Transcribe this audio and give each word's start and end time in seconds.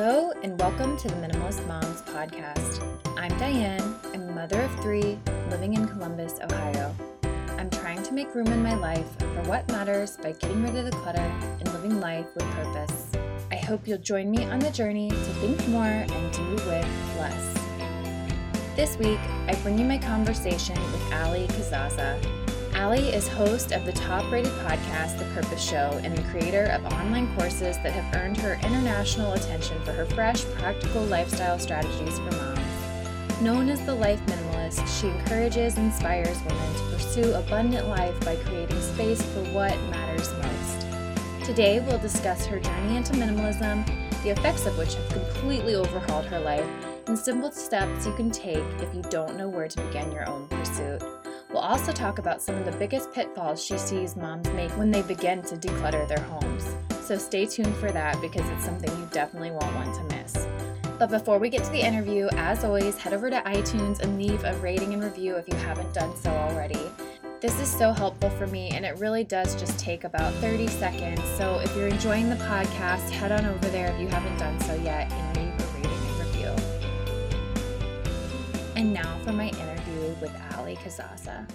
Hello, 0.00 0.30
and 0.44 0.56
welcome 0.60 0.96
to 0.96 1.08
the 1.08 1.14
Minimalist 1.14 1.66
Moms 1.66 2.02
podcast. 2.02 2.86
I'm 3.16 3.36
Diane. 3.36 3.96
I'm 4.14 4.28
a 4.28 4.32
mother 4.32 4.62
of 4.62 4.70
three 4.80 5.18
living 5.50 5.74
in 5.74 5.88
Columbus, 5.88 6.38
Ohio. 6.40 6.94
I'm 7.58 7.68
trying 7.68 8.04
to 8.04 8.14
make 8.14 8.32
room 8.32 8.46
in 8.46 8.62
my 8.62 8.76
life 8.76 9.18
for 9.18 9.42
what 9.48 9.66
matters 9.72 10.16
by 10.16 10.30
getting 10.34 10.62
rid 10.62 10.76
of 10.76 10.84
the 10.84 10.92
clutter 10.92 11.18
and 11.18 11.72
living 11.72 11.98
life 11.98 12.32
with 12.36 12.44
purpose. 12.44 13.10
I 13.50 13.56
hope 13.56 13.88
you'll 13.88 13.98
join 13.98 14.30
me 14.30 14.44
on 14.44 14.60
the 14.60 14.70
journey 14.70 15.10
to 15.10 15.16
think 15.16 15.66
more 15.66 15.82
and 15.82 16.32
do 16.32 16.48
with 16.48 17.18
less. 17.18 17.54
This 18.76 18.96
week, 18.98 19.18
I 19.48 19.58
bring 19.64 19.80
you 19.80 19.84
my 19.84 19.98
conversation 19.98 20.80
with 20.92 21.12
Allie 21.12 21.48
Casazza, 21.48 22.22
Allie 22.78 23.08
is 23.08 23.26
host 23.26 23.72
of 23.72 23.84
the 23.84 23.90
top 23.90 24.30
rated 24.30 24.52
podcast, 24.52 25.18
The 25.18 25.24
Purpose 25.34 25.60
Show, 25.60 26.00
and 26.04 26.16
the 26.16 26.22
creator 26.30 26.66
of 26.66 26.84
online 26.92 27.26
courses 27.34 27.76
that 27.78 27.90
have 27.90 28.14
earned 28.14 28.36
her 28.36 28.54
international 28.62 29.32
attention 29.32 29.82
for 29.84 29.90
her 29.90 30.06
fresh, 30.06 30.44
practical 30.44 31.02
lifestyle 31.02 31.58
strategies 31.58 32.16
for 32.20 32.30
moms. 32.30 33.40
Known 33.42 33.68
as 33.68 33.84
the 33.84 33.96
Life 33.96 34.24
Minimalist, 34.26 34.86
she 35.00 35.08
encourages 35.08 35.76
and 35.76 35.86
inspires 35.86 36.40
women 36.42 36.74
to 36.74 36.82
pursue 36.92 37.34
abundant 37.34 37.88
life 37.88 38.18
by 38.24 38.36
creating 38.36 38.80
space 38.80 39.22
for 39.22 39.42
what 39.46 39.76
matters 39.90 40.32
most. 40.34 40.86
Today, 41.44 41.80
we'll 41.80 41.98
discuss 41.98 42.46
her 42.46 42.60
journey 42.60 42.96
into 42.96 43.14
minimalism, 43.14 43.84
the 44.22 44.30
effects 44.30 44.66
of 44.66 44.78
which 44.78 44.94
have 44.94 45.08
completely 45.08 45.74
overhauled 45.74 46.26
her 46.26 46.38
life, 46.38 46.68
and 47.08 47.18
simple 47.18 47.50
steps 47.50 48.06
you 48.06 48.14
can 48.14 48.30
take 48.30 48.64
if 48.80 48.94
you 48.94 49.02
don't 49.10 49.36
know 49.36 49.48
where 49.48 49.66
to 49.66 49.82
begin 49.82 50.12
your 50.12 50.28
own 50.28 50.46
pursuit. 50.46 51.02
We'll 51.50 51.62
also 51.62 51.92
talk 51.92 52.18
about 52.18 52.42
some 52.42 52.56
of 52.56 52.66
the 52.66 52.78
biggest 52.78 53.10
pitfalls 53.12 53.64
she 53.64 53.78
sees 53.78 54.16
moms 54.16 54.50
make 54.50 54.70
when 54.72 54.90
they 54.90 55.00
begin 55.00 55.40
to 55.42 55.56
declutter 55.56 56.06
their 56.06 56.20
homes. 56.20 56.76
So 57.00 57.16
stay 57.16 57.46
tuned 57.46 57.74
for 57.76 57.90
that 57.90 58.20
because 58.20 58.46
it's 58.50 58.64
something 58.64 58.90
you 58.90 59.08
definitely 59.12 59.52
won't 59.52 59.74
want 59.74 59.94
to 59.94 60.16
miss. 60.16 60.46
But 60.98 61.08
before 61.08 61.38
we 61.38 61.48
get 61.48 61.64
to 61.64 61.70
the 61.70 61.80
interview, 61.80 62.28
as 62.32 62.64
always, 62.64 62.98
head 62.98 63.14
over 63.14 63.30
to 63.30 63.40
iTunes 63.46 64.00
and 64.00 64.18
leave 64.18 64.44
a 64.44 64.54
rating 64.58 64.92
and 64.92 65.02
review 65.02 65.36
if 65.36 65.48
you 65.48 65.54
haven't 65.54 65.94
done 65.94 66.14
so 66.16 66.28
already. 66.30 66.90
This 67.40 67.58
is 67.60 67.70
so 67.70 67.92
helpful 67.92 68.28
for 68.30 68.46
me, 68.48 68.70
and 68.70 68.84
it 68.84 68.98
really 68.98 69.24
does 69.24 69.54
just 69.54 69.78
take 69.78 70.04
about 70.04 70.34
30 70.34 70.66
seconds. 70.66 71.22
So 71.38 71.60
if 71.60 71.74
you're 71.76 71.88
enjoying 71.88 72.28
the 72.28 72.36
podcast, 72.36 73.08
head 73.10 73.32
on 73.32 73.46
over 73.46 73.68
there 73.68 73.90
if 73.94 74.00
you 74.00 74.08
haven't 74.08 74.36
done 74.38 74.60
so 74.60 74.74
yet 74.74 75.10
and 75.10 75.36
leave 75.36 75.48
a 75.48 75.66
rating 75.76 75.92
and 75.92 76.18
review. 76.18 76.52
And 78.76 78.92
now 78.92 79.16
for 79.24 79.32
my 79.32 79.46
interview 79.46 79.77
with 80.20 80.34
Allie 80.52 80.76
Casazza. 80.76 81.48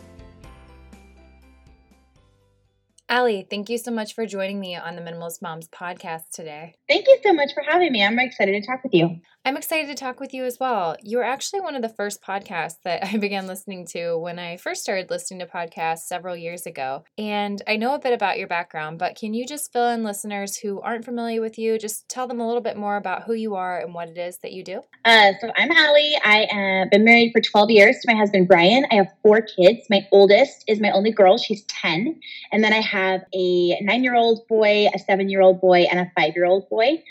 Allie, 3.09 3.45
thank 3.47 3.69
you 3.69 3.77
so 3.77 3.91
much 3.91 4.15
for 4.15 4.25
joining 4.25 4.59
me 4.59 4.75
on 4.75 4.95
the 4.95 5.01
Minimalist 5.01 5.41
Moms 5.41 5.67
podcast 5.67 6.29
today. 6.33 6.73
Thank 6.87 7.07
you 7.07 7.17
so 7.23 7.33
much 7.33 7.53
for 7.53 7.61
having 7.61 7.91
me. 7.91 8.03
I'm 8.03 8.17
excited 8.17 8.53
to 8.59 8.65
talk 8.65 8.83
with 8.83 8.93
you. 8.93 9.19
I'm 9.45 9.57
excited 9.57 9.87
to 9.87 9.95
talk 9.95 10.21
with 10.21 10.33
you 10.33 10.45
as 10.45 10.57
well. 10.57 10.95
You 11.03 11.17
were 11.17 11.25
actually 11.25 11.59
one 11.59 11.75
of 11.75 11.81
the 11.81 11.89
first 11.89 12.21
podcasts 12.21 12.77
that 12.85 13.03
I 13.13 13.17
began 13.17 13.45
listening 13.45 13.85
to 13.87 14.17
when 14.17 14.39
I 14.39 14.55
first 14.55 14.83
started 14.83 15.09
listening 15.09 15.41
to 15.41 15.45
podcasts 15.45 16.03
several 16.03 16.37
years 16.37 16.65
ago. 16.65 17.03
And 17.17 17.61
I 17.67 17.75
know 17.75 17.93
a 17.93 17.99
bit 17.99 18.13
about 18.13 18.37
your 18.37 18.47
background, 18.47 18.99
but 18.99 19.17
can 19.17 19.33
you 19.33 19.45
just 19.45 19.73
fill 19.73 19.89
in 19.89 20.01
listeners 20.01 20.57
who 20.57 20.79
aren't 20.79 21.03
familiar 21.03 21.41
with 21.41 21.57
you? 21.57 21.77
Just 21.77 22.07
tell 22.07 22.25
them 22.25 22.39
a 22.39 22.47
little 22.47 22.61
bit 22.61 22.77
more 22.77 22.95
about 22.95 23.23
who 23.23 23.33
you 23.33 23.55
are 23.55 23.81
and 23.81 23.93
what 23.93 24.07
it 24.07 24.17
is 24.17 24.37
that 24.43 24.53
you 24.53 24.63
do. 24.63 24.81
Uh, 25.03 25.33
so 25.41 25.51
I'm 25.57 25.71
Allie. 25.71 26.15
I 26.23 26.47
have 26.49 26.89
been 26.89 27.03
married 27.03 27.33
for 27.33 27.41
12 27.41 27.69
years 27.69 27.97
to 27.99 28.13
my 28.13 28.17
husband, 28.17 28.47
Brian. 28.47 28.85
I 28.91 28.95
have 28.95 29.11
four 29.21 29.41
kids. 29.41 29.81
My 29.89 30.07
oldest 30.13 30.63
is 30.69 30.79
my 30.79 30.91
only 30.91 31.11
girl. 31.11 31.37
She's 31.37 31.63
10. 31.63 32.17
And 32.53 32.63
then 32.63 32.71
I 32.71 32.79
have 32.79 33.25
a 33.33 33.77
nine 33.81 34.05
year 34.05 34.15
old 34.15 34.47
boy, 34.47 34.87
a 34.93 34.99
seven 34.99 35.27
year 35.27 35.41
old 35.41 35.59
boy, 35.59 35.81
and 35.91 35.99
a 35.99 36.09
five 36.15 36.33
year 36.33 36.45
old 36.45 36.69
boy. 36.69 37.03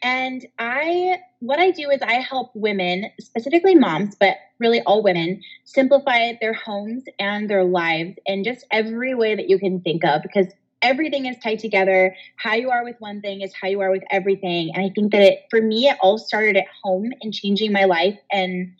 And 0.00 0.46
I, 0.58 1.18
what 1.42 1.58
I 1.58 1.72
do 1.72 1.90
is 1.90 2.00
I 2.02 2.14
help 2.14 2.52
women, 2.54 3.06
specifically 3.18 3.74
moms, 3.74 4.14
but 4.14 4.36
really 4.60 4.80
all 4.82 5.02
women, 5.02 5.42
simplify 5.64 6.34
their 6.40 6.52
homes 6.52 7.02
and 7.18 7.50
their 7.50 7.64
lives 7.64 8.14
in 8.26 8.44
just 8.44 8.64
every 8.70 9.12
way 9.16 9.34
that 9.34 9.48
you 9.48 9.58
can 9.58 9.80
think 9.80 10.04
of 10.04 10.22
because 10.22 10.46
everything 10.82 11.26
is 11.26 11.36
tied 11.42 11.58
together. 11.58 12.14
How 12.36 12.54
you 12.54 12.70
are 12.70 12.84
with 12.84 12.94
one 13.00 13.20
thing 13.20 13.40
is 13.40 13.52
how 13.60 13.66
you 13.66 13.80
are 13.80 13.90
with 13.90 14.04
everything. 14.08 14.70
And 14.72 14.86
I 14.86 14.90
think 14.94 15.10
that 15.10 15.22
it, 15.22 15.40
for 15.50 15.60
me, 15.60 15.88
it 15.88 15.96
all 16.00 16.16
started 16.16 16.56
at 16.56 16.66
home 16.84 17.10
and 17.20 17.34
changing 17.34 17.72
my 17.72 17.86
life 17.86 18.16
and 18.30 18.72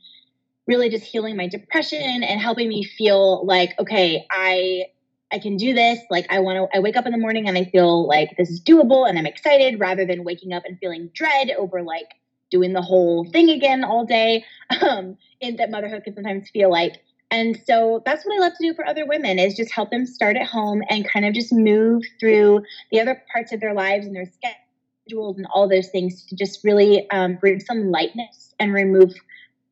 really 0.69 0.89
just 0.89 1.03
healing 1.03 1.37
my 1.37 1.49
depression 1.49 2.23
and 2.23 2.41
helping 2.41 2.69
me 2.69 2.85
feel 2.85 3.45
like, 3.45 3.71
okay, 3.81 4.25
I 4.31 4.85
I 5.33 5.41
can 5.41 5.57
do 5.57 5.75
this. 5.75 5.99
Like 6.11 6.27
I 6.31 6.39
want 6.39 6.71
to 6.71 6.77
I 6.77 6.81
wake 6.81 6.95
up 6.95 7.07
in 7.07 7.13
the 7.13 7.19
morning 7.19 7.49
and 7.49 7.59
I 7.59 7.65
feel 7.65 8.07
like 8.07 8.37
this 8.39 8.51
is 8.51 8.63
doable 8.63 9.09
and 9.09 9.19
I'm 9.19 9.27
excited 9.27 9.81
rather 9.81 10.07
than 10.07 10.23
waking 10.23 10.53
up 10.53 10.63
and 10.65 10.79
feeling 10.79 11.11
dread 11.13 11.51
over 11.59 11.83
like 11.83 12.07
doing 12.53 12.73
the 12.73 12.83
whole 12.83 13.25
thing 13.33 13.51
again 13.51 13.83
all 13.83 14.05
day. 14.07 14.45
Um 14.81 15.17
and 15.43 15.59
that 15.59 15.71
motherhood 15.71 16.05
can 16.05 16.15
sometimes 16.15 16.49
feel 16.51 16.71
like. 16.71 17.03
And 17.31 17.59
so 17.67 18.03
that's 18.05 18.25
what 18.25 18.37
I 18.37 18.41
love 18.41 18.53
to 18.59 18.67
do 18.67 18.75
for 18.75 18.87
other 18.87 19.07
women 19.07 19.39
is 19.39 19.57
just 19.57 19.73
help 19.73 19.91
them 19.91 20.07
start 20.07 20.37
at 20.37 20.47
home 20.47 20.83
and 20.89 21.09
kind 21.09 21.25
of 21.27 21.35
just 21.35 21.53
move 21.53 22.03
through 22.21 22.63
the 22.91 23.01
other 23.01 23.23
parts 23.33 23.53
of 23.53 23.61
their 23.61 23.75
lives 23.75 24.07
and 24.07 24.15
their 24.15 24.27
schedules 24.27 25.39
and 25.39 25.47
all 25.53 25.69
those 25.69 25.89
things 25.89 26.27
to 26.27 26.37
just 26.37 26.63
really 26.63 27.09
um, 27.11 27.37
bring 27.37 27.59
some 27.59 27.91
lightness 27.91 28.55
and 28.61 28.73
remove 28.73 29.13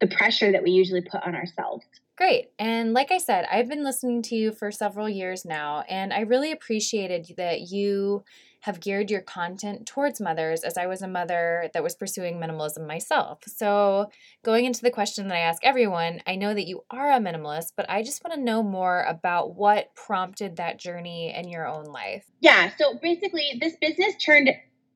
the 0.01 0.07
pressure 0.07 0.51
that 0.51 0.63
we 0.63 0.71
usually 0.71 1.03
put 1.03 1.23
on 1.23 1.35
ourselves. 1.35 1.85
Great. 2.17 2.51
And 2.59 2.93
like 2.93 3.11
I 3.11 3.19
said, 3.19 3.47
I've 3.51 3.69
been 3.69 3.85
listening 3.85 4.23
to 4.23 4.37
you 4.37 4.53
for 4.53 4.71
several 4.71 5.09
years 5.09 5.45
now, 5.45 5.85
and 5.89 6.13
I 6.13 6.21
really 6.21 6.53
appreciated 6.53 7.33
that 7.37 7.71
you 7.71 8.25
have 8.61 8.81
geared 8.81 9.11
your 9.11 9.21
content 9.21 9.87
towards 9.87 10.21
mothers 10.21 10.63
as 10.63 10.77
I 10.77 10.87
was 10.87 11.03
a 11.03 11.09
mother 11.09 11.71
that 11.73 11.83
was 11.83 11.95
pursuing 11.95 12.39
minimalism 12.39 12.87
myself. 12.87 13.41
So, 13.47 14.11
going 14.45 14.65
into 14.65 14.83
the 14.83 14.91
question 14.91 15.29
that 15.29 15.37
I 15.37 15.41
ask 15.41 15.65
everyone, 15.65 16.21
I 16.27 16.37
know 16.37 16.53
that 16.55 16.67
you 16.67 16.85
are 16.91 17.11
a 17.11 17.19
minimalist, 17.19 17.73
but 17.77 17.89
I 17.89 18.03
just 18.03 18.23
want 18.23 18.35
to 18.35 18.45
know 18.45 18.63
more 18.63 19.03
about 19.05 19.55
what 19.55 19.95
prompted 19.95 20.57
that 20.57 20.79
journey 20.79 21.35
in 21.35 21.49
your 21.49 21.67
own 21.67 21.85
life. 21.85 22.25
Yeah, 22.41 22.71
so 22.77 22.99
basically, 23.01 23.59
this 23.61 23.77
business 23.81 24.15
turned 24.17 24.51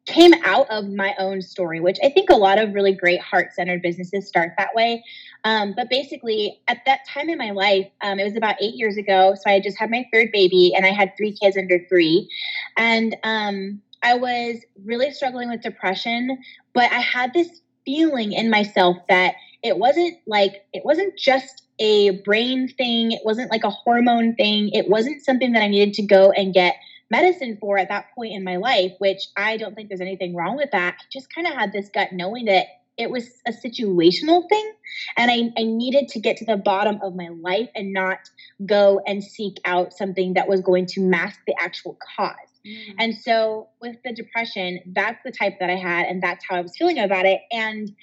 came 0.06 0.34
out 0.44 0.68
of 0.70 0.90
my 0.90 1.14
own 1.18 1.40
story, 1.40 1.80
which 1.80 1.98
I 2.04 2.10
think 2.10 2.28
a 2.28 2.36
lot 2.36 2.58
of 2.58 2.74
really 2.74 2.92
great 2.92 3.20
heart 3.20 3.54
centered 3.54 3.80
businesses 3.80 4.28
start 4.28 4.52
that 4.58 4.74
way. 4.74 5.02
Um, 5.44 5.74
but 5.76 5.88
basically, 5.88 6.60
at 6.68 6.78
that 6.86 7.00
time 7.08 7.28
in 7.28 7.38
my 7.38 7.50
life, 7.50 7.86
um, 8.02 8.18
it 8.18 8.24
was 8.24 8.36
about 8.36 8.56
eight 8.60 8.74
years 8.74 8.96
ago. 8.96 9.34
So 9.34 9.50
I 9.50 9.60
just 9.60 9.78
had 9.78 9.90
my 9.90 10.06
third 10.12 10.30
baby 10.32 10.72
and 10.76 10.84
I 10.84 10.90
had 10.90 11.12
three 11.16 11.32
kids 11.32 11.56
under 11.56 11.80
three. 11.88 12.28
And 12.76 13.16
um, 13.24 13.80
I 14.02 14.14
was 14.14 14.58
really 14.84 15.10
struggling 15.10 15.48
with 15.48 15.62
depression, 15.62 16.38
but 16.74 16.92
I 16.92 17.00
had 17.00 17.32
this 17.32 17.62
feeling 17.86 18.32
in 18.32 18.50
myself 18.50 18.96
that 19.08 19.34
it 19.62 19.78
wasn't 19.78 20.18
like, 20.26 20.66
it 20.72 20.84
wasn't 20.84 21.16
just 21.18 21.62
a 21.78 22.10
brain 22.22 22.68
thing, 22.68 23.12
it 23.12 23.22
wasn't 23.24 23.50
like 23.50 23.64
a 23.64 23.70
hormone 23.70 24.34
thing, 24.34 24.70
it 24.72 24.88
wasn't 24.88 25.24
something 25.24 25.52
that 25.52 25.62
I 25.62 25.68
needed 25.68 25.94
to 25.94 26.02
go 26.02 26.30
and 26.30 26.52
get 26.52 26.76
medicine 27.14 27.56
for 27.60 27.78
at 27.78 27.88
that 27.88 28.06
point 28.14 28.32
in 28.32 28.42
my 28.42 28.56
life, 28.56 28.92
which 28.98 29.28
I 29.36 29.56
don't 29.56 29.74
think 29.74 29.88
there's 29.88 30.00
anything 30.00 30.34
wrong 30.34 30.56
with 30.56 30.70
that. 30.72 30.96
I 30.98 31.04
just 31.12 31.32
kind 31.32 31.46
of 31.46 31.54
had 31.54 31.72
this 31.72 31.88
gut 31.88 32.12
knowing 32.12 32.46
that 32.46 32.66
it 32.96 33.10
was 33.10 33.28
a 33.46 33.52
situational 33.52 34.48
thing 34.48 34.72
and 35.16 35.30
I, 35.30 35.52
I 35.60 35.64
needed 35.64 36.08
to 36.10 36.20
get 36.20 36.36
to 36.38 36.44
the 36.44 36.56
bottom 36.56 37.00
of 37.02 37.16
my 37.16 37.28
life 37.28 37.68
and 37.74 37.92
not 37.92 38.18
go 38.64 39.00
and 39.06 39.22
seek 39.22 39.56
out 39.64 39.92
something 39.92 40.34
that 40.34 40.48
was 40.48 40.60
going 40.60 40.86
to 40.86 41.00
mask 41.00 41.40
the 41.46 41.54
actual 41.60 41.98
cause 42.16 42.53
mm. 42.66 42.94
and 42.98 43.14
so 43.14 43.68
with 43.80 43.96
the 44.04 44.12
depression 44.12 44.80
that's 44.86 45.18
the 45.24 45.30
type 45.30 45.54
that 45.60 45.70
i 45.70 45.76
had 45.76 46.06
and 46.06 46.22
that's 46.22 46.44
how 46.48 46.56
i 46.56 46.60
was 46.60 46.76
feeling 46.76 46.98
about 46.98 47.26
it 47.26 47.40
and 47.52 47.94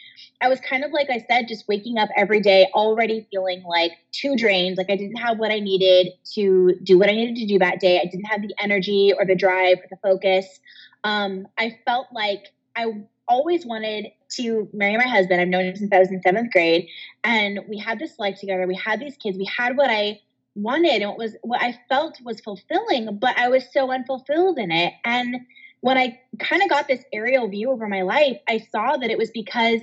i 0.42 0.48
was 0.48 0.60
kind 0.60 0.84
of 0.84 0.92
like 0.92 1.10
i 1.10 1.24
said 1.30 1.48
just 1.48 1.68
waking 1.68 1.98
up 1.98 2.10
every 2.16 2.40
day 2.40 2.68
already 2.74 3.28
feeling 3.32 3.64
like 3.64 3.92
too 4.12 4.36
drained 4.36 4.78
like 4.78 4.90
i 4.90 4.96
didn't 4.96 5.18
have 5.18 5.38
what 5.38 5.52
i 5.52 5.60
needed 5.60 6.12
to 6.24 6.76
do 6.84 6.98
what 6.98 7.10
i 7.10 7.14
needed 7.14 7.36
to 7.36 7.46
do 7.46 7.60
that 7.60 7.80
day 7.80 8.00
i 8.00 8.06
didn't 8.06 8.26
have 8.26 8.42
the 8.42 8.54
energy 8.60 9.14
or 9.18 9.26
the 9.26 9.36
drive 9.36 9.78
or 9.78 9.88
the 9.90 9.98
focus 10.04 10.60
um, 11.04 11.48
i 11.58 11.78
felt 11.86 12.08
like 12.12 12.48
i 12.76 12.86
always 13.32 13.66
wanted 13.66 14.08
to 14.30 14.68
marry 14.74 14.98
my 14.98 15.08
husband. 15.08 15.42
I've 15.42 15.48
known 15.48 15.66
him 15.66 15.76
since 15.76 15.92
I 15.92 16.00
was 16.00 16.12
in 16.12 16.22
seventh 16.22 16.52
grade, 16.52 16.88
and 17.24 17.62
we 17.68 17.78
had 17.78 17.98
this 18.00 18.20
life 18.20 18.38
together. 18.40 18.68
We 18.68 18.76
had 18.76 19.00
these 19.00 19.16
kids. 19.18 19.38
We 19.38 19.46
had 19.46 19.78
what 19.78 19.90
I 19.90 20.20
wanted 20.56 21.02
and 21.02 21.10
what 21.10 21.18
was 21.18 21.36
what 21.44 21.62
I 21.62 21.78
felt 21.90 22.20
was 22.24 22.42
fulfilling, 22.42 23.18
but 23.18 23.38
I 23.38 23.50
was 23.50 23.72
so 23.72 23.92
unfulfilled 23.92 24.58
in 24.58 24.72
it. 24.72 24.94
And 25.06 25.38
when 25.82 25.98
I 25.98 26.20
kind 26.40 26.62
of 26.62 26.70
got 26.70 26.88
this 26.88 27.04
aerial 27.14 27.48
view 27.48 27.72
over 27.72 27.88
my 27.88 28.02
life, 28.02 28.38
I 28.48 28.60
saw 28.72 28.98
that 28.98 29.10
it 29.10 29.18
was 29.18 29.32
because 29.32 29.82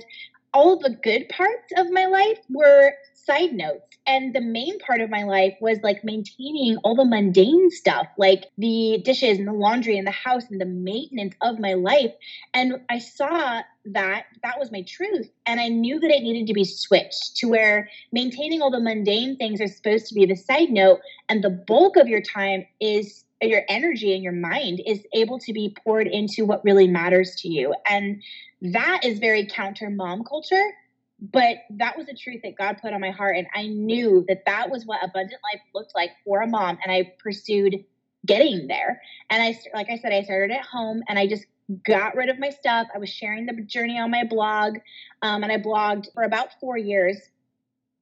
all 0.53 0.77
the 0.79 0.97
good 1.03 1.29
parts 1.29 1.71
of 1.77 1.91
my 1.91 2.05
life 2.05 2.39
were 2.49 2.93
side 3.25 3.53
notes. 3.53 3.97
And 4.07 4.33
the 4.33 4.41
main 4.41 4.79
part 4.79 5.01
of 5.01 5.09
my 5.09 5.23
life 5.23 5.53
was 5.61 5.79
like 5.83 6.03
maintaining 6.03 6.77
all 6.83 6.95
the 6.95 7.05
mundane 7.05 7.69
stuff, 7.69 8.07
like 8.17 8.45
the 8.57 9.01
dishes 9.03 9.37
and 9.37 9.47
the 9.47 9.53
laundry 9.53 9.97
and 9.97 10.07
the 10.07 10.11
house 10.11 10.43
and 10.49 10.59
the 10.59 10.65
maintenance 10.65 11.35
of 11.41 11.59
my 11.59 11.73
life. 11.73 12.11
And 12.53 12.81
I 12.89 12.99
saw 12.99 13.61
that 13.85 14.25
that 14.43 14.59
was 14.59 14.71
my 14.71 14.83
truth. 14.87 15.29
And 15.45 15.59
I 15.59 15.67
knew 15.67 15.99
that 15.99 16.11
it 16.11 16.23
needed 16.23 16.47
to 16.47 16.53
be 16.53 16.65
switched 16.65 17.37
to 17.37 17.47
where 17.47 17.89
maintaining 18.11 18.61
all 18.61 18.71
the 18.71 18.79
mundane 18.79 19.37
things 19.37 19.61
are 19.61 19.67
supposed 19.67 20.07
to 20.07 20.15
be 20.15 20.25
the 20.25 20.35
side 20.35 20.69
note. 20.69 20.99
And 21.27 21.43
the 21.43 21.49
bulk 21.49 21.97
of 21.97 22.07
your 22.07 22.21
time 22.21 22.65
is 22.79 23.25
your 23.41 23.61
energy 23.69 24.13
and 24.13 24.23
your 24.23 24.33
mind 24.33 24.81
is 24.85 25.05
able 25.13 25.39
to 25.39 25.53
be 25.53 25.75
poured 25.83 26.07
into 26.07 26.45
what 26.45 26.63
really 26.63 26.87
matters 26.87 27.35
to 27.35 27.47
you. 27.47 27.73
And 27.89 28.21
that 28.61 29.01
is 29.03 29.19
very 29.19 29.45
counter 29.45 29.89
mom 29.89 30.23
culture 30.23 30.73
but 31.21 31.57
that 31.71 31.97
was 31.97 32.07
a 32.07 32.13
truth 32.13 32.41
that 32.43 32.55
God 32.57 32.77
put 32.81 32.93
on 32.93 33.01
my 33.01 33.11
heart. 33.11 33.35
And 33.37 33.47
I 33.53 33.67
knew 33.67 34.25
that 34.27 34.43
that 34.45 34.69
was 34.69 34.85
what 34.85 35.03
abundant 35.03 35.41
life 35.53 35.61
looked 35.75 35.93
like 35.95 36.11
for 36.23 36.41
a 36.41 36.47
mom. 36.47 36.77
And 36.83 36.91
I 36.91 37.13
pursued 37.19 37.83
getting 38.25 38.67
there. 38.67 39.01
And 39.29 39.41
I, 39.41 39.57
like 39.73 39.89
I 39.89 39.97
said, 39.97 40.13
I 40.13 40.23
started 40.23 40.55
at 40.55 40.65
home 40.65 41.03
and 41.07 41.19
I 41.19 41.27
just 41.27 41.45
got 41.85 42.15
rid 42.15 42.29
of 42.29 42.39
my 42.39 42.49
stuff. 42.49 42.87
I 42.93 42.99
was 42.99 43.09
sharing 43.09 43.45
the 43.45 43.53
journey 43.63 43.99
on 43.99 44.11
my 44.11 44.23
blog. 44.23 44.77
Um, 45.21 45.43
and 45.43 45.51
I 45.51 45.57
blogged 45.57 46.07
for 46.13 46.23
about 46.23 46.49
four 46.59 46.77
years. 46.77 47.17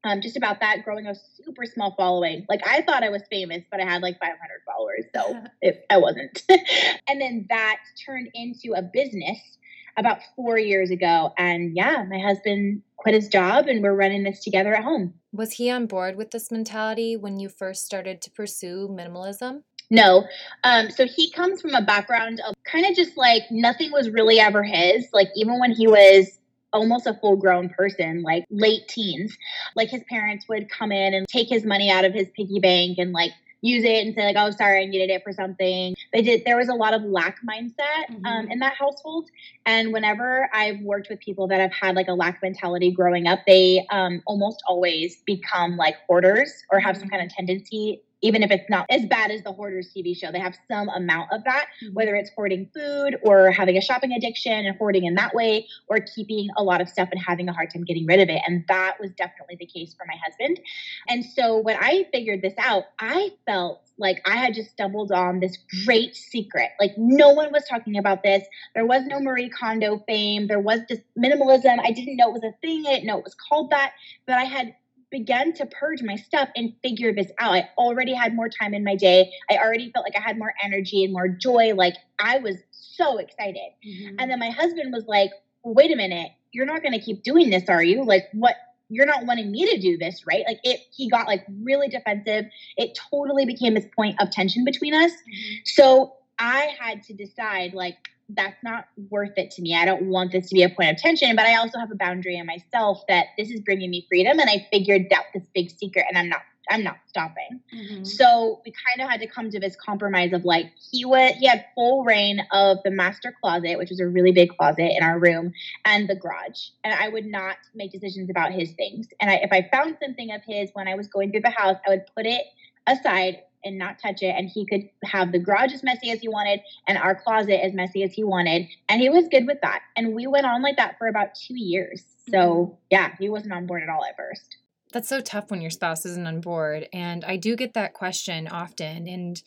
Um, 0.03 0.21
just 0.21 0.37
about 0.37 0.61
that, 0.61 0.85
growing 0.85 1.07
a 1.07 1.15
super 1.43 1.65
small 1.65 1.93
following. 1.97 2.45
Like 2.47 2.61
I 2.65 2.81
thought 2.81 3.03
I 3.03 3.09
was 3.09 3.23
famous, 3.29 3.63
but 3.69 3.81
I 3.81 3.83
had 3.83 4.01
like 4.01 4.19
500 4.19 4.37
followers, 4.65 5.05
so 5.13 5.43
it, 5.61 5.85
I 5.89 5.97
wasn't. 5.97 6.43
and 7.09 7.19
then 7.19 7.47
that 7.49 7.77
turned 8.05 8.29
into 8.33 8.73
a 8.73 8.81
business 8.81 9.57
about 9.97 10.19
four 10.35 10.57
years 10.57 10.91
ago. 10.91 11.33
And 11.37 11.75
yeah, 11.75 12.05
my 12.07 12.19
husband 12.19 12.83
quit 12.97 13.15
his 13.15 13.27
job 13.27 13.67
and 13.67 13.81
we're 13.81 13.95
running 13.95 14.23
this 14.23 14.43
together 14.43 14.73
at 14.73 14.83
home. 14.83 15.13
Was 15.31 15.53
he 15.53 15.69
on 15.69 15.85
board 15.87 16.15
with 16.15 16.31
this 16.31 16.51
mentality 16.51 17.15
when 17.15 17.39
you 17.39 17.49
first 17.49 17.85
started 17.85 18.21
to 18.21 18.31
pursue 18.31 18.87
minimalism? 18.89 19.63
No. 19.89 20.25
Um, 20.63 20.89
so 20.89 21.05
he 21.07 21.31
comes 21.31 21.61
from 21.61 21.73
a 21.73 21.81
background 21.81 22.41
of 22.47 22.55
kind 22.65 22.85
of 22.85 22.95
just 22.95 23.17
like 23.17 23.43
nothing 23.51 23.91
was 23.91 24.09
really 24.09 24.39
ever 24.39 24.63
his. 24.63 25.07
Like 25.13 25.29
even 25.35 25.59
when 25.59 25.71
he 25.71 25.87
was 25.87 26.37
almost 26.73 27.07
a 27.07 27.13
full 27.13 27.37
grown 27.37 27.69
person, 27.69 28.21
like 28.21 28.43
late 28.49 28.87
teens, 28.87 29.37
like 29.75 29.89
his 29.89 30.03
parents 30.09 30.47
would 30.49 30.69
come 30.69 30.91
in 30.91 31.13
and 31.13 31.27
take 31.27 31.47
his 31.47 31.63
money 31.65 31.89
out 31.89 32.05
of 32.05 32.13
his 32.13 32.27
piggy 32.35 32.59
bank 32.59 32.97
and 32.97 33.13
like 33.13 33.31
use 33.61 33.83
it 33.83 34.05
and 34.05 34.13
say 34.13 34.23
like 34.23 34.35
oh 34.37 34.51
sorry 34.51 34.83
i 34.83 34.85
needed 34.85 35.09
it 35.09 35.23
for 35.23 35.33
something 35.33 35.95
they 36.13 36.21
did 36.21 36.43
there 36.45 36.57
was 36.57 36.69
a 36.69 36.73
lot 36.73 36.93
of 36.93 37.01
lack 37.03 37.37
mindset 37.47 38.09
um, 38.09 38.15
mm-hmm. 38.15 38.25
um, 38.25 38.51
in 38.51 38.59
that 38.59 38.73
household 38.75 39.29
and 39.65 39.91
whenever 39.91 40.49
i've 40.53 40.79
worked 40.81 41.09
with 41.09 41.19
people 41.19 41.47
that 41.47 41.59
have 41.59 41.71
had 41.71 41.95
like 41.95 42.07
a 42.07 42.13
lack 42.13 42.41
mentality 42.41 42.91
growing 42.91 43.27
up 43.27 43.39
they 43.47 43.85
um, 43.89 44.21
almost 44.25 44.61
always 44.67 45.17
become 45.25 45.75
like 45.75 45.95
hoarders 46.07 46.63
or 46.71 46.79
have 46.79 46.95
mm-hmm. 46.95 47.01
some 47.01 47.09
kind 47.09 47.23
of 47.23 47.29
tendency 47.29 48.01
even 48.21 48.43
if 48.43 48.51
it's 48.51 48.69
not 48.69 48.85
as 48.89 49.05
bad 49.05 49.31
as 49.31 49.43
the 49.43 49.51
Hoarders 49.51 49.91
TV 49.95 50.15
show, 50.15 50.31
they 50.31 50.39
have 50.39 50.57
some 50.69 50.89
amount 50.89 51.31
of 51.31 51.43
that, 51.43 51.67
mm-hmm. 51.83 51.93
whether 51.93 52.15
it's 52.15 52.29
hoarding 52.35 52.69
food 52.73 53.17
or 53.21 53.51
having 53.51 53.77
a 53.77 53.81
shopping 53.81 54.11
addiction 54.13 54.65
and 54.65 54.75
hoarding 54.77 55.05
in 55.05 55.15
that 55.15 55.33
way, 55.33 55.67
or 55.87 55.99
keeping 56.15 56.49
a 56.57 56.63
lot 56.63 56.81
of 56.81 56.89
stuff 56.89 57.09
and 57.11 57.21
having 57.21 57.47
a 57.49 57.53
hard 57.53 57.71
time 57.71 57.83
getting 57.83 58.05
rid 58.05 58.19
of 58.19 58.29
it. 58.29 58.41
And 58.47 58.63
that 58.67 58.97
was 58.99 59.11
definitely 59.11 59.57
the 59.59 59.65
case 59.65 59.93
for 59.93 60.05
my 60.07 60.15
husband. 60.23 60.59
And 61.07 61.23
so 61.23 61.59
when 61.59 61.77
I 61.79 62.07
figured 62.11 62.41
this 62.41 62.55
out, 62.57 62.85
I 62.99 63.31
felt 63.45 63.81
like 63.97 64.21
I 64.25 64.35
had 64.35 64.53
just 64.53 64.71
stumbled 64.71 65.11
on 65.11 65.39
this 65.39 65.57
great 65.85 66.15
secret. 66.15 66.69
Like 66.79 66.91
no 66.97 67.29
one 67.29 67.51
was 67.51 67.65
talking 67.67 67.97
about 67.97 68.23
this. 68.23 68.45
There 68.75 68.85
was 68.85 69.03
no 69.05 69.19
Marie 69.19 69.49
Kondo 69.49 70.03
fame. 70.07 70.47
There 70.47 70.59
was 70.59 70.81
just 70.87 71.01
minimalism. 71.17 71.79
I 71.83 71.91
didn't 71.91 72.15
know 72.15 72.29
it 72.29 72.33
was 72.33 72.43
a 72.43 72.53
thing. 72.61 72.85
I 72.87 72.95
didn't 72.95 73.07
know 73.07 73.17
it 73.17 73.23
was 73.23 73.35
called 73.35 73.71
that. 73.71 73.93
But 74.25 74.35
I 74.35 74.43
had 74.43 74.75
began 75.11 75.53
to 75.53 75.65
purge 75.65 76.01
my 76.03 76.15
stuff 76.15 76.49
and 76.55 76.73
figure 76.83 77.13
this 77.13 77.31
out. 77.39 77.53
I 77.53 77.69
already 77.77 78.13
had 78.13 78.35
more 78.35 78.49
time 78.49 78.73
in 78.73 78.83
my 78.83 78.95
day. 78.95 79.31
I 79.49 79.57
already 79.57 79.91
felt 79.91 80.05
like 80.05 80.15
I 80.17 80.21
had 80.21 80.37
more 80.37 80.53
energy 80.63 81.03
and 81.03 81.13
more 81.13 81.27
joy. 81.27 81.73
Like 81.75 81.95
I 82.19 82.39
was 82.39 82.57
so 82.71 83.17
excited. 83.17 83.71
Mm-hmm. 83.87 84.15
And 84.19 84.31
then 84.31 84.39
my 84.39 84.49
husband 84.49 84.93
was 84.93 85.05
like, 85.07 85.31
wait 85.63 85.91
a 85.91 85.95
minute, 85.95 86.31
you're 86.51 86.65
not 86.65 86.81
going 86.81 86.93
to 86.93 86.99
keep 86.99 87.23
doing 87.23 87.49
this, 87.49 87.69
are 87.69 87.83
you? 87.83 88.03
Like, 88.03 88.27
what? 88.33 88.55
You're 88.89 89.05
not 89.05 89.25
wanting 89.25 89.51
me 89.51 89.69
to 89.69 89.81
do 89.81 89.97
this, 89.97 90.25
right? 90.25 90.43
Like 90.47 90.59
it, 90.63 90.79
he 90.95 91.09
got 91.09 91.27
like 91.27 91.45
really 91.61 91.89
defensive. 91.89 92.45
It 92.77 92.97
totally 93.11 93.45
became 93.45 93.73
this 93.73 93.85
point 93.93 94.15
of 94.21 94.31
tension 94.31 94.63
between 94.63 94.93
us. 94.93 95.11
Mm-hmm. 95.11 95.55
So 95.65 96.13
I 96.39 96.69
had 96.79 97.03
to 97.03 97.13
decide, 97.13 97.73
like, 97.73 97.97
that's 98.29 98.61
not 98.63 98.87
worth 99.09 99.37
it 99.37 99.51
to 99.51 99.61
me. 99.61 99.75
I 99.75 99.85
don't 99.85 100.07
want 100.07 100.31
this 100.31 100.49
to 100.49 100.55
be 100.55 100.63
a 100.63 100.69
point 100.69 100.91
of 100.91 100.97
tension, 100.97 101.35
but 101.35 101.45
I 101.45 101.55
also 101.55 101.79
have 101.79 101.91
a 101.91 101.95
boundary 101.95 102.37
in 102.37 102.45
myself 102.45 103.03
that 103.07 103.27
this 103.37 103.49
is 103.49 103.61
bringing 103.61 103.89
me 103.89 104.05
freedom 104.09 104.39
and 104.39 104.49
I 104.49 104.67
figured 104.71 105.11
out 105.13 105.25
this 105.33 105.43
big 105.53 105.71
secret 105.71 106.05
and 106.09 106.17
I'm 106.17 106.29
not 106.29 106.41
I'm 106.69 106.83
not 106.83 106.97
stopping. 107.07 107.61
Mm-hmm. 107.73 108.03
So 108.03 108.61
we 108.65 108.73
kind 108.73 109.01
of 109.01 109.09
had 109.09 109.21
to 109.21 109.27
come 109.27 109.49
to 109.51 109.59
this 109.59 109.75
compromise 109.75 110.33
of 110.33 110.45
like 110.45 110.71
he 110.91 111.05
would 111.05 111.35
he 111.35 111.47
had 111.47 111.65
full 111.75 112.03
rein 112.03 112.41
of 112.51 112.79
the 112.83 112.91
master 112.91 113.33
closet, 113.41 113.77
which 113.77 113.89
was 113.89 113.99
a 113.99 114.07
really 114.07 114.31
big 114.31 114.49
closet 114.57 114.91
in 114.95 115.03
our 115.03 115.19
room, 115.19 115.53
and 115.85 116.09
the 116.09 116.15
garage. 116.15 116.69
And 116.83 116.93
I 116.93 117.09
would 117.09 117.25
not 117.25 117.57
make 117.73 117.91
decisions 117.91 118.29
about 118.29 118.51
his 118.51 118.71
things. 118.73 119.07
And 119.21 119.31
I, 119.31 119.35
if 119.35 119.51
I 119.51 119.69
found 119.71 119.97
something 120.03 120.31
of 120.31 120.41
his 120.45 120.69
when 120.73 120.87
I 120.87 120.95
was 120.95 121.07
going 121.07 121.31
through 121.31 121.41
the 121.41 121.51
house, 121.51 121.77
I 121.87 121.91
would 121.91 122.05
put 122.15 122.25
it 122.25 122.43
aside 122.85 123.43
and 123.67 123.77
not 123.77 123.99
touch 123.99 124.23
it. 124.23 124.33
And 124.35 124.49
he 124.49 124.65
could 124.65 124.89
have 125.03 125.31
the 125.31 125.39
garage 125.39 125.73
as 125.73 125.83
messy 125.83 126.09
as 126.09 126.19
he 126.19 126.27
wanted 126.27 126.61
and 126.87 126.97
our 126.97 127.15
closet 127.15 127.63
as 127.63 127.73
messy 127.73 128.03
as 128.03 128.13
he 128.13 128.23
wanted. 128.23 128.67
And 128.89 129.01
he 129.01 129.09
was 129.09 129.27
good 129.29 129.45
with 129.45 129.59
that. 129.61 129.81
And 129.95 130.15
we 130.15 130.25
went 130.25 130.45
on 130.45 130.63
like 130.63 130.77
that 130.77 130.97
for 130.97 131.07
about 131.07 131.35
two 131.35 131.57
years. 131.57 132.03
So 132.29 132.37
mm-hmm. 132.37 132.73
yeah, 132.89 133.15
he 133.19 133.29
wasn't 133.29 133.53
on 133.53 133.67
board 133.67 133.83
at 133.83 133.89
all 133.89 134.03
at 134.03 134.15
first. 134.17 134.57
That's 134.93 135.09
so 135.09 135.19
tough 135.19 135.51
when 135.51 135.61
your 135.61 135.69
spouse 135.69 136.05
isn't 136.05 136.25
on 136.25 136.41
board. 136.41 136.87
And 136.93 137.25
I 137.25 137.35
do 137.37 137.55
get 137.55 137.73
that 137.73 137.93
question 137.93 138.47
often. 138.47 139.07
And 139.07 139.41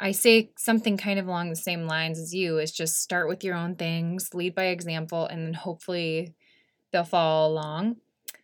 I 0.00 0.12
say 0.12 0.50
something 0.56 0.96
kind 0.96 1.18
of 1.18 1.28
along 1.28 1.50
the 1.50 1.56
same 1.56 1.86
lines 1.86 2.18
as 2.18 2.34
you 2.34 2.58
is 2.58 2.72
just 2.72 3.00
start 3.00 3.28
with 3.28 3.44
your 3.44 3.54
own 3.54 3.76
things, 3.76 4.34
lead 4.34 4.54
by 4.54 4.64
example, 4.64 5.26
and 5.26 5.46
then 5.46 5.54
hopefully 5.54 6.34
they'll 6.90 7.04
follow 7.04 7.52
along. 7.52 7.96